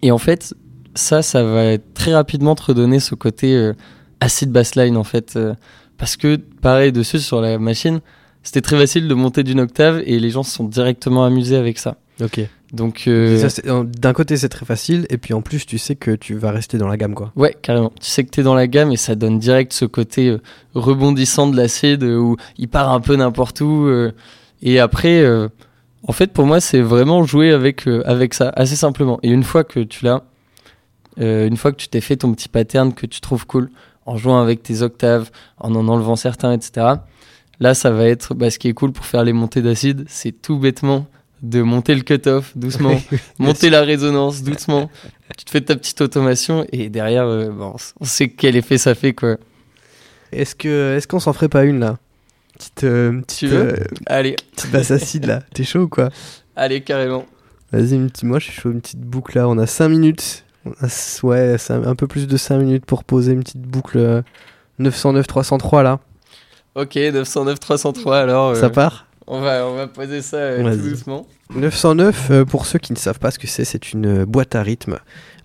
[0.00, 0.54] Et en fait,
[0.94, 3.72] ça, ça va très rapidement te redonner ce côté euh,
[4.20, 5.34] acid bassline en fait.
[5.36, 5.54] euh,
[5.98, 8.00] parce que, pareil, dessus sur la machine,
[8.42, 11.78] c'était très facile de monter d'une octave et les gens se sont directement amusés avec
[11.78, 11.96] ça.
[12.20, 12.40] Ok.
[12.72, 16.34] Donc, euh, D'un côté, c'est très facile, et puis en plus, tu sais que tu
[16.34, 17.30] vas rester dans la gamme, quoi.
[17.36, 17.92] ouais, carrément.
[18.00, 20.40] Tu sais que t'es dans la gamme et ça donne direct ce côté euh,
[20.74, 23.88] rebondissant de l'acide où il part un peu n'importe où.
[24.62, 25.24] et après,
[26.08, 29.20] en fait, pour moi, c'est vraiment jouer avec, avec ça, assez simplement.
[29.22, 30.24] Et une fois que tu l'as,
[31.20, 33.70] euh, une fois que tu t'es fait ton petit pattern que tu trouves cool,
[34.06, 36.86] en jouant avec tes octaves, en en enlevant certains, etc.
[37.60, 40.32] Là, ça va être bah, ce qui est cool pour faire les montées d'acide, c'est
[40.32, 41.06] tout bêtement
[41.42, 43.00] de monter le cutoff doucement,
[43.38, 44.90] monter la résonance doucement.
[45.36, 48.94] Tu te fais ta petite automation et derrière, euh, bon, on sait quel effet ça
[48.94, 49.36] fait quoi.
[50.32, 51.98] Est-ce que est-ce qu'on s'en ferait pas une là?
[52.58, 53.72] Petite, euh, petite, Tu veux?
[53.72, 55.42] euh, Allez, petite basse acide là.
[55.52, 56.10] T'es chaud ou quoi?
[56.56, 57.26] Allez carrément.
[57.72, 59.48] Vas-y, moi je suis chaud, une petite boucle là.
[59.48, 60.44] On a 5 minutes.
[61.22, 64.22] Ouais, un peu plus de 5 minutes pour poser une petite boucle euh,
[64.78, 65.98] 909 303 là.
[66.74, 68.48] Ok, 909 303 alors.
[68.50, 71.26] euh, Ça part On va, on va poser ça euh, tout doucement.
[71.54, 74.54] 909, euh, pour ceux qui ne savent pas ce que c'est, c'est une euh, boîte
[74.54, 74.98] à rythme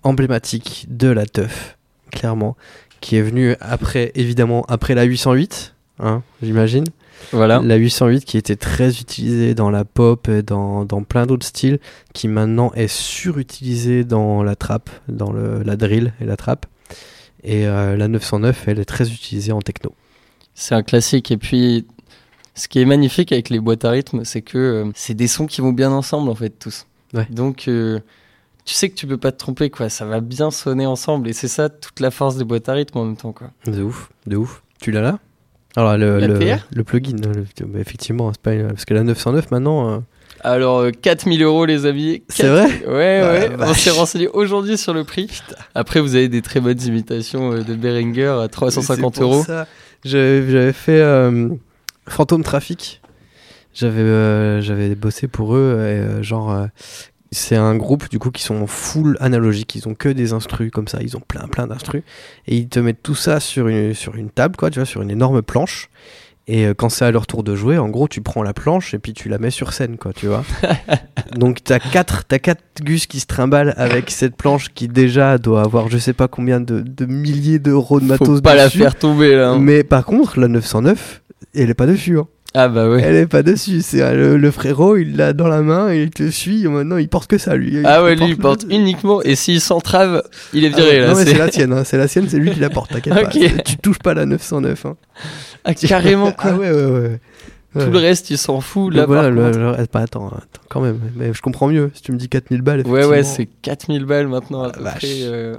[0.04, 1.76] emblématique de la teuf,
[2.12, 2.56] clairement,
[3.00, 6.84] qui est venue après, évidemment, après la 808, hein, j'imagine.
[7.32, 7.60] Voilà.
[7.62, 11.78] La 808 qui était très utilisée dans la pop et dans, dans plein d'autres styles,
[12.14, 16.66] qui maintenant est surutilisée dans la trap, dans le, la drill et la trap.
[17.44, 19.94] Et euh, la 909, elle est très utilisée en techno.
[20.54, 21.30] C'est un classique.
[21.30, 21.86] Et puis,
[22.54, 25.46] ce qui est magnifique avec les boîtes à rythme, c'est que euh, c'est des sons
[25.46, 26.86] qui vont bien ensemble, en fait, tous.
[27.14, 27.26] Ouais.
[27.30, 28.00] Donc, euh,
[28.64, 29.88] tu sais que tu peux pas te tromper, quoi.
[29.88, 31.28] Ça va bien sonner ensemble.
[31.28, 33.50] Et c'est ça toute la force des boîtes à rythme en même temps, quoi.
[33.66, 34.62] De ouf, de ouf.
[34.80, 35.18] Tu l'as là?
[35.78, 39.90] Alors, le, le, plugin, le- bah, effectivement, pas parce que la 909 maintenant.
[39.90, 39.98] euh,
[40.42, 42.22] Alors, euh, 4000 euros, les amis.
[42.28, 43.48] C'est 4 vrai Ouais, ouais.
[43.50, 43.80] la On vache.
[43.82, 45.30] s'est renseigné aujourd'hui sur le prix.
[45.74, 49.44] Après, vous avez des très bonnes imitations euh, de Behringer à 350 C'est pour euros.
[50.04, 51.48] J'avais fait euh,
[52.08, 53.00] Phantom Traffic.
[53.74, 55.74] J'avais euh, bossé pour eux.
[55.78, 56.66] Et, euh, genre, euh,
[57.30, 59.74] c'est un groupe du coup qui sont full analogiques.
[59.74, 60.98] Ils ont que des instrus comme ça.
[61.02, 62.02] Ils ont plein plein d'instrus.
[62.46, 65.02] Et ils te mettent tout ça sur une, sur une table, quoi, tu vois, sur
[65.02, 65.88] une énorme planche.
[66.50, 68.94] Et euh, quand c'est à leur tour de jouer, en gros, tu prends la planche
[68.94, 70.44] et puis tu la mets sur scène, quoi, tu vois.
[71.36, 75.60] Donc t'as quatre, t'as quatre gus qui se trimballent avec cette planche qui déjà doit
[75.62, 78.94] avoir je sais pas combien de, de milliers d'euros de matos Faut pas la faire
[78.94, 79.50] tomber, là.
[79.50, 79.58] hein.
[79.58, 81.20] Mais par contre, la 909,
[81.54, 82.18] elle est pas dessus.
[82.18, 82.26] hein.
[82.54, 83.02] Ah, bah ouais.
[83.02, 83.82] Elle est pas dessus.
[83.82, 86.66] C'est euh, le, le frérot, il l'a dans la main et il te suit.
[86.66, 87.78] Maintenant, il porte que ça, lui.
[87.84, 89.20] Ah ouais, lui, il porte uniquement.
[89.22, 90.22] Et s'il s'entrave,
[90.54, 91.08] il est Ah viré, ouais, là.
[91.08, 91.72] Non, mais c'est- la tienne.
[91.72, 91.84] hein.
[91.84, 92.90] C'est la sienne, c'est lui qui la porte.
[92.90, 93.26] T'inquiète pas.
[93.64, 94.86] Tu touches pas la 909.
[94.86, 94.96] hein.
[95.64, 96.50] Ah, carrément, quoi.
[96.52, 97.20] Ah ouais, ouais, ouais.
[97.74, 97.90] Tout Ouais.
[97.90, 98.94] le reste, il s'en fout.
[98.94, 99.58] Là, voilà, par le- contre.
[99.58, 100.98] le reste- bah, attends, attends, quand même.
[101.16, 101.90] Mais je comprends mieux.
[101.94, 104.96] Si tu me dis 4000 balles, Ouais, ouais, c'est 4000 balles maintenant à peu vache.
[104.96, 105.54] près, euh,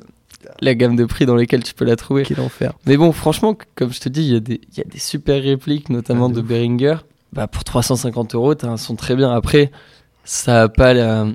[0.61, 2.23] la gamme de prix dans lesquelles tu peux la trouver.
[2.23, 2.73] Quel enfer.
[2.85, 4.99] Mais bon, franchement, comme je te dis, il y, a des- il y a des
[4.99, 6.45] super répliques, notamment Ah, de de ouf.
[6.47, 6.95] Behringer.
[7.33, 9.31] Bah, pour 350 euros, t'as un son très bien.
[9.31, 9.71] Après,
[10.23, 11.27] ça a pas la,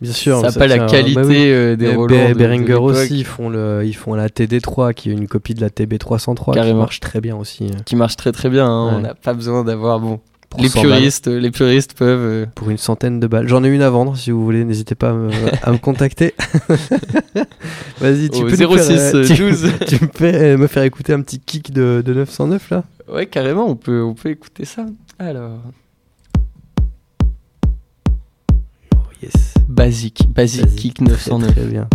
[0.00, 0.40] Bien sûr.
[0.40, 1.36] ça a ça pas la qualité bah oui.
[1.48, 2.28] euh, des Roland.
[2.30, 5.60] De- Behringer aussi, ils font, le, ils font la TD3 qui est une copie de
[5.60, 7.68] la TB303 qui marche très bien aussi.
[7.86, 8.66] Qui marche très très bien.
[8.66, 8.88] hein.
[8.88, 8.94] Ouais.
[8.96, 9.98] On n'a pas besoin d'avoir.
[10.00, 10.20] Bon,
[10.62, 10.90] les 100 balles.
[10.98, 12.18] puristes, les puristes peuvent.
[12.20, 13.48] euh, Pour une centaine de balles.
[13.48, 15.30] J'en ai une à vendre si vous voulez, n'hésitez pas à me,
[15.62, 16.34] à me contacter.
[18.00, 19.72] Vas-y, tu peux nous 06, faire, euh, tu, 12.
[19.88, 22.84] tu me fais euh, me faire écouter un petit kick de, de 909 là?
[23.08, 24.86] Ouais, carrément, on peut, on peut écouter ça.
[25.18, 25.58] Alors.
[29.22, 29.54] Yes.
[29.68, 31.52] Basique, basique kick très, 909.
[31.54, 31.88] Très bien.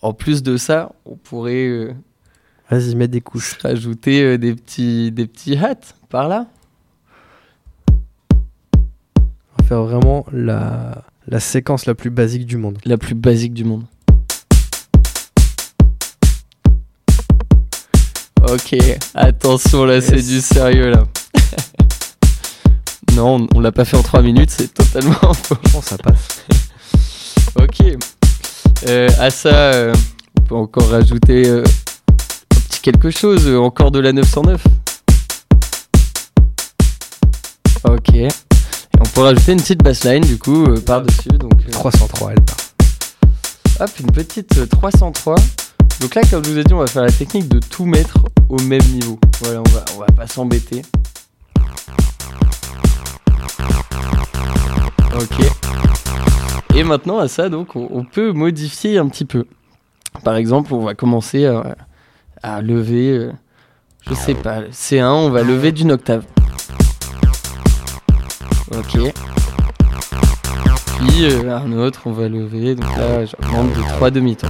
[0.00, 1.94] En plus de ça, on pourrait
[2.72, 3.58] Vas-y, mets des couches.
[3.62, 5.74] rajouter euh, des petits, des petits hats
[6.08, 6.46] par là.
[9.18, 12.78] On va faire vraiment la, la séquence la plus basique du monde.
[12.86, 13.84] La plus basique du monde.
[18.50, 18.74] Ok,
[19.14, 21.04] attention là, c'est du sérieux là.
[23.14, 25.56] non, on, on l'a pas fait en 3 minutes, c'est totalement faux.
[25.74, 26.46] Bon, ça passe.
[27.54, 27.82] Ok.
[28.88, 29.94] Euh, à ça, euh,
[30.38, 31.62] on peut encore rajouter euh,
[32.82, 34.62] quelque chose, euh, encore de la 909.
[37.84, 38.14] Ok.
[38.14, 38.28] Et
[39.00, 41.28] on peut rajouter une petite bassline du coup euh, par-dessus.
[41.30, 42.56] Donc, euh, 303, elle part.
[43.80, 45.36] hop, une petite euh, 303.
[46.00, 48.18] Donc là, comme je vous ai dit, on va faire la technique de tout mettre
[48.48, 49.18] au même niveau.
[49.40, 50.82] Voilà, on va, on va pas s'embêter.
[55.14, 55.46] Ok.
[56.74, 59.44] Et maintenant, à ça, donc, on, on peut modifier un petit peu.
[60.24, 61.76] Par exemple, on va commencer à,
[62.42, 63.32] à lever, euh,
[64.08, 66.24] je sais pas, le C1, on va lever d'une octave.
[68.76, 69.12] Ok.
[70.98, 74.48] Puis euh, un autre, on va lever, donc là, j'augmente de 3 demi-tons.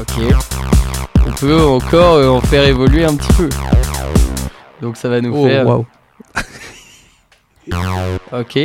[0.00, 0.34] Ok.
[1.26, 3.48] On peut encore euh, en faire évoluer un petit peu.
[4.80, 5.66] Donc ça va nous Oh, faire.
[5.68, 5.86] Ok.
[8.32, 8.58] Ok,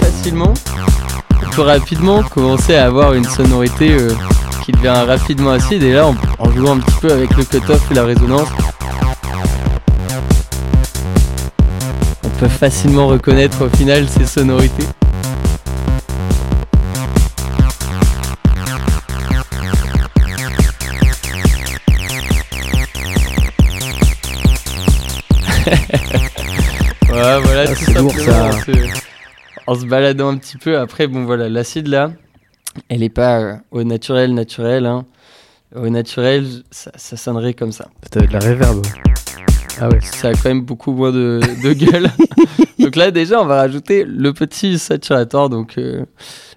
[0.00, 0.54] facilement,
[1.46, 4.12] on peut rapidement commencer à avoir une sonorité euh,
[4.64, 5.82] qui devient rapidement acide.
[5.82, 8.48] Et là, en, en jouant un petit peu avec le cut-off et la résonance,
[12.24, 14.84] on peut facilement reconnaître au final ces sonorités.
[27.10, 28.50] Ouais, voilà, Ah, c'est lourd, ça.
[29.68, 30.78] En, se, baladant un petit peu.
[30.78, 32.10] Après, bon, voilà, l'acide là,
[32.88, 34.86] elle est pas euh, au naturel, naturel.
[34.86, 35.04] Hein.
[35.76, 37.88] Au naturel, ça, ça sonnerait comme ça.
[38.10, 38.82] T'avais de la réverb.
[39.80, 39.98] Ah ouais.
[40.00, 42.08] Ça a quand même beaucoup moins de, de gueule.
[42.78, 46.04] donc là, déjà, on va rajouter le petit saturator, donc euh,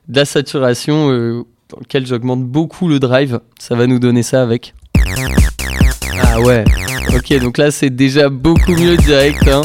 [0.07, 3.41] de la saturation euh, dans lequel j'augmente beaucoup le drive.
[3.59, 4.73] Ça va nous donner ça avec.
[6.23, 6.63] Ah ouais.
[7.13, 9.45] Ok, donc là, c'est déjà beaucoup mieux direct.
[9.49, 9.61] hein.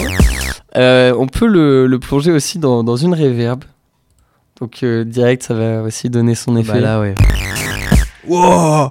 [0.76, 3.64] Euh, on peut le, le plonger aussi dans, dans une reverb.
[4.60, 6.72] Donc euh, direct, ça va aussi donner son effet.
[6.72, 7.14] Bah là, ouais.
[8.26, 8.90] Wow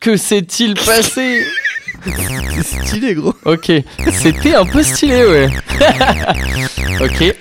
[0.00, 1.44] Que s'est-il passé
[2.62, 3.34] C'est stylé, gros.
[3.44, 3.70] Ok,
[4.12, 5.48] c'était un peu stylé, ouais.
[7.00, 7.34] ok,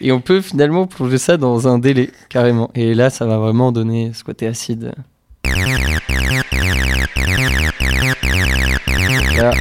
[0.00, 2.70] et on peut finalement plonger ça dans un délai, carrément.
[2.74, 4.92] Et là, ça va vraiment donner ce côté acide.
[9.36, 9.52] Là.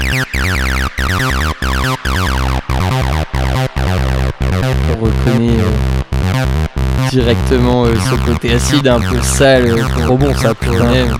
[7.11, 9.75] Directement euh, ce côté acide un peu sale.
[9.99, 10.91] Trop bon, ça, putain.
[10.93, 11.17] aime.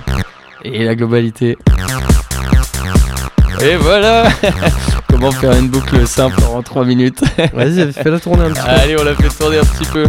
[0.64, 1.58] Et la globalité.
[3.60, 4.24] Et voilà
[5.10, 7.22] Comment faire une boucle simple en 3 minutes
[7.52, 8.68] Vas-y, fais-la tourner un petit peu.
[8.70, 10.04] Allez, on la fait tourner un petit peu.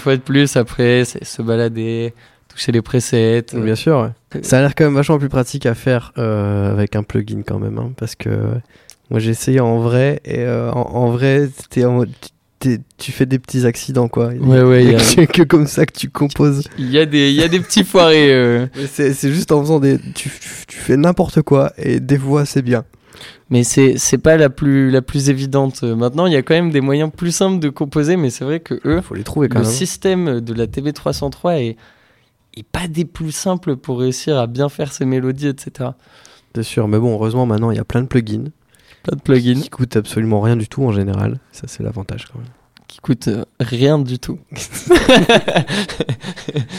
[0.00, 2.12] Fois de plus, après, c'est se balader,
[2.48, 3.44] toucher les presets.
[3.54, 4.40] Bien sûr, ouais.
[4.42, 7.58] Ça a l'air quand même vachement plus pratique à faire euh, avec un plugin quand
[7.58, 8.54] même, hein, parce que euh,
[9.10, 11.48] moi j'ai essayé en vrai et euh, en, en vrai
[11.84, 12.04] en
[12.60, 14.28] t'es- tu fais des petits accidents quoi.
[14.28, 16.62] Ouais, ouais, y a que, que comme ça que tu composes.
[16.78, 18.32] Il y a des, il y a des petits foirés.
[18.32, 18.66] euh.
[18.92, 22.44] C'est c'est juste en faisant des, tu, tu- tu fais n'importe quoi et des fois
[22.44, 22.84] c'est bien.
[23.50, 25.82] Mais c'est c'est pas la plus la plus évidente.
[25.82, 28.60] Maintenant, il y a quand même des moyens plus simples de composer, mais c'est vrai
[28.60, 29.72] que eux, Faut les trouver quand le même.
[29.72, 31.76] système de la TB303 est
[32.56, 35.90] est pas des plus simples pour réussir à bien faire ses mélodies, etc.
[36.54, 38.50] C'est sûr, mais bon, heureusement maintenant il y a plein de plugins
[39.04, 41.38] Pas de plugin qui coûtent absolument rien du tout en général.
[41.52, 42.48] Ça c'est l'avantage quand même.
[42.90, 44.40] Qui coûte euh, rien du tout.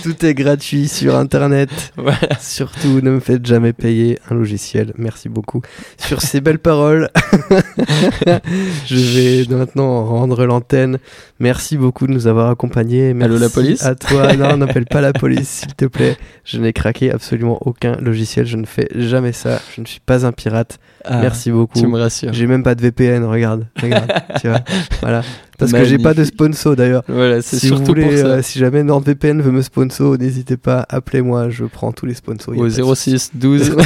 [0.04, 1.70] Tout est gratuit sur internet.
[2.02, 2.40] Voilà.
[2.40, 4.94] Surtout, ne me faites jamais payer un logiciel.
[4.98, 5.62] Merci beaucoup.
[5.98, 7.10] Sur ces belles paroles,
[8.88, 10.98] je vais maintenant rendre l'antenne.
[11.40, 13.14] Merci beaucoup de nous avoir accompagnés.
[13.14, 14.36] Merci Allô, la police À toi.
[14.36, 16.18] Non, n'appelle pas la police, s'il te plaît.
[16.44, 18.48] Je n'ai craqué absolument aucun logiciel.
[18.48, 19.62] Je ne fais jamais ça.
[19.76, 20.80] Je ne suis pas un pirate.
[21.06, 21.80] Ah, Merci beaucoup.
[21.80, 22.34] Tu me rassures.
[22.34, 23.24] J'ai même pas de VPN.
[23.26, 24.12] Regarde, regarde.
[24.42, 24.62] tu vois.
[25.02, 25.22] Voilà.
[25.62, 26.34] Parce que j'ai pas de Magnifique.
[26.36, 27.04] sponsor d'ailleurs.
[27.08, 28.26] Voilà, c'est Si vous voulez, pour ça.
[28.26, 32.54] euh, si jamais NordVPN veut me sponsor, n'hésitez pas, appelez-moi, je prends tous les sponsors.
[32.56, 33.12] Au pas de souci.
[33.12, 33.76] 06 12.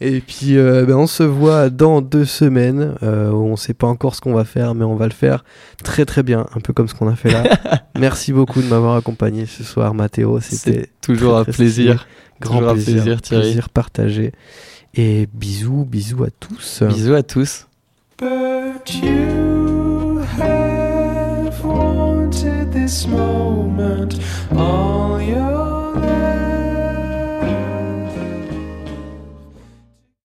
[0.00, 2.94] Et puis, euh, ben, on se voit dans deux semaines.
[3.02, 5.44] Euh, on sait pas encore ce qu'on va faire, mais on va le faire
[5.82, 7.42] très très bien, un peu comme ce qu'on a fait là.
[7.98, 10.38] Merci beaucoup de m'avoir accompagné ce soir, Mathéo.
[10.40, 12.06] C'était toujours très, un très plaisir.
[12.40, 13.42] Grand Toujours un plaisir, plaisir, Thierry.
[13.42, 14.32] plaisir partagé.
[14.94, 16.82] Et bisous, bisous à tous.
[16.88, 17.66] Bisous à tous.
[18.18, 24.18] But you have wanted this moment
[24.50, 25.07] all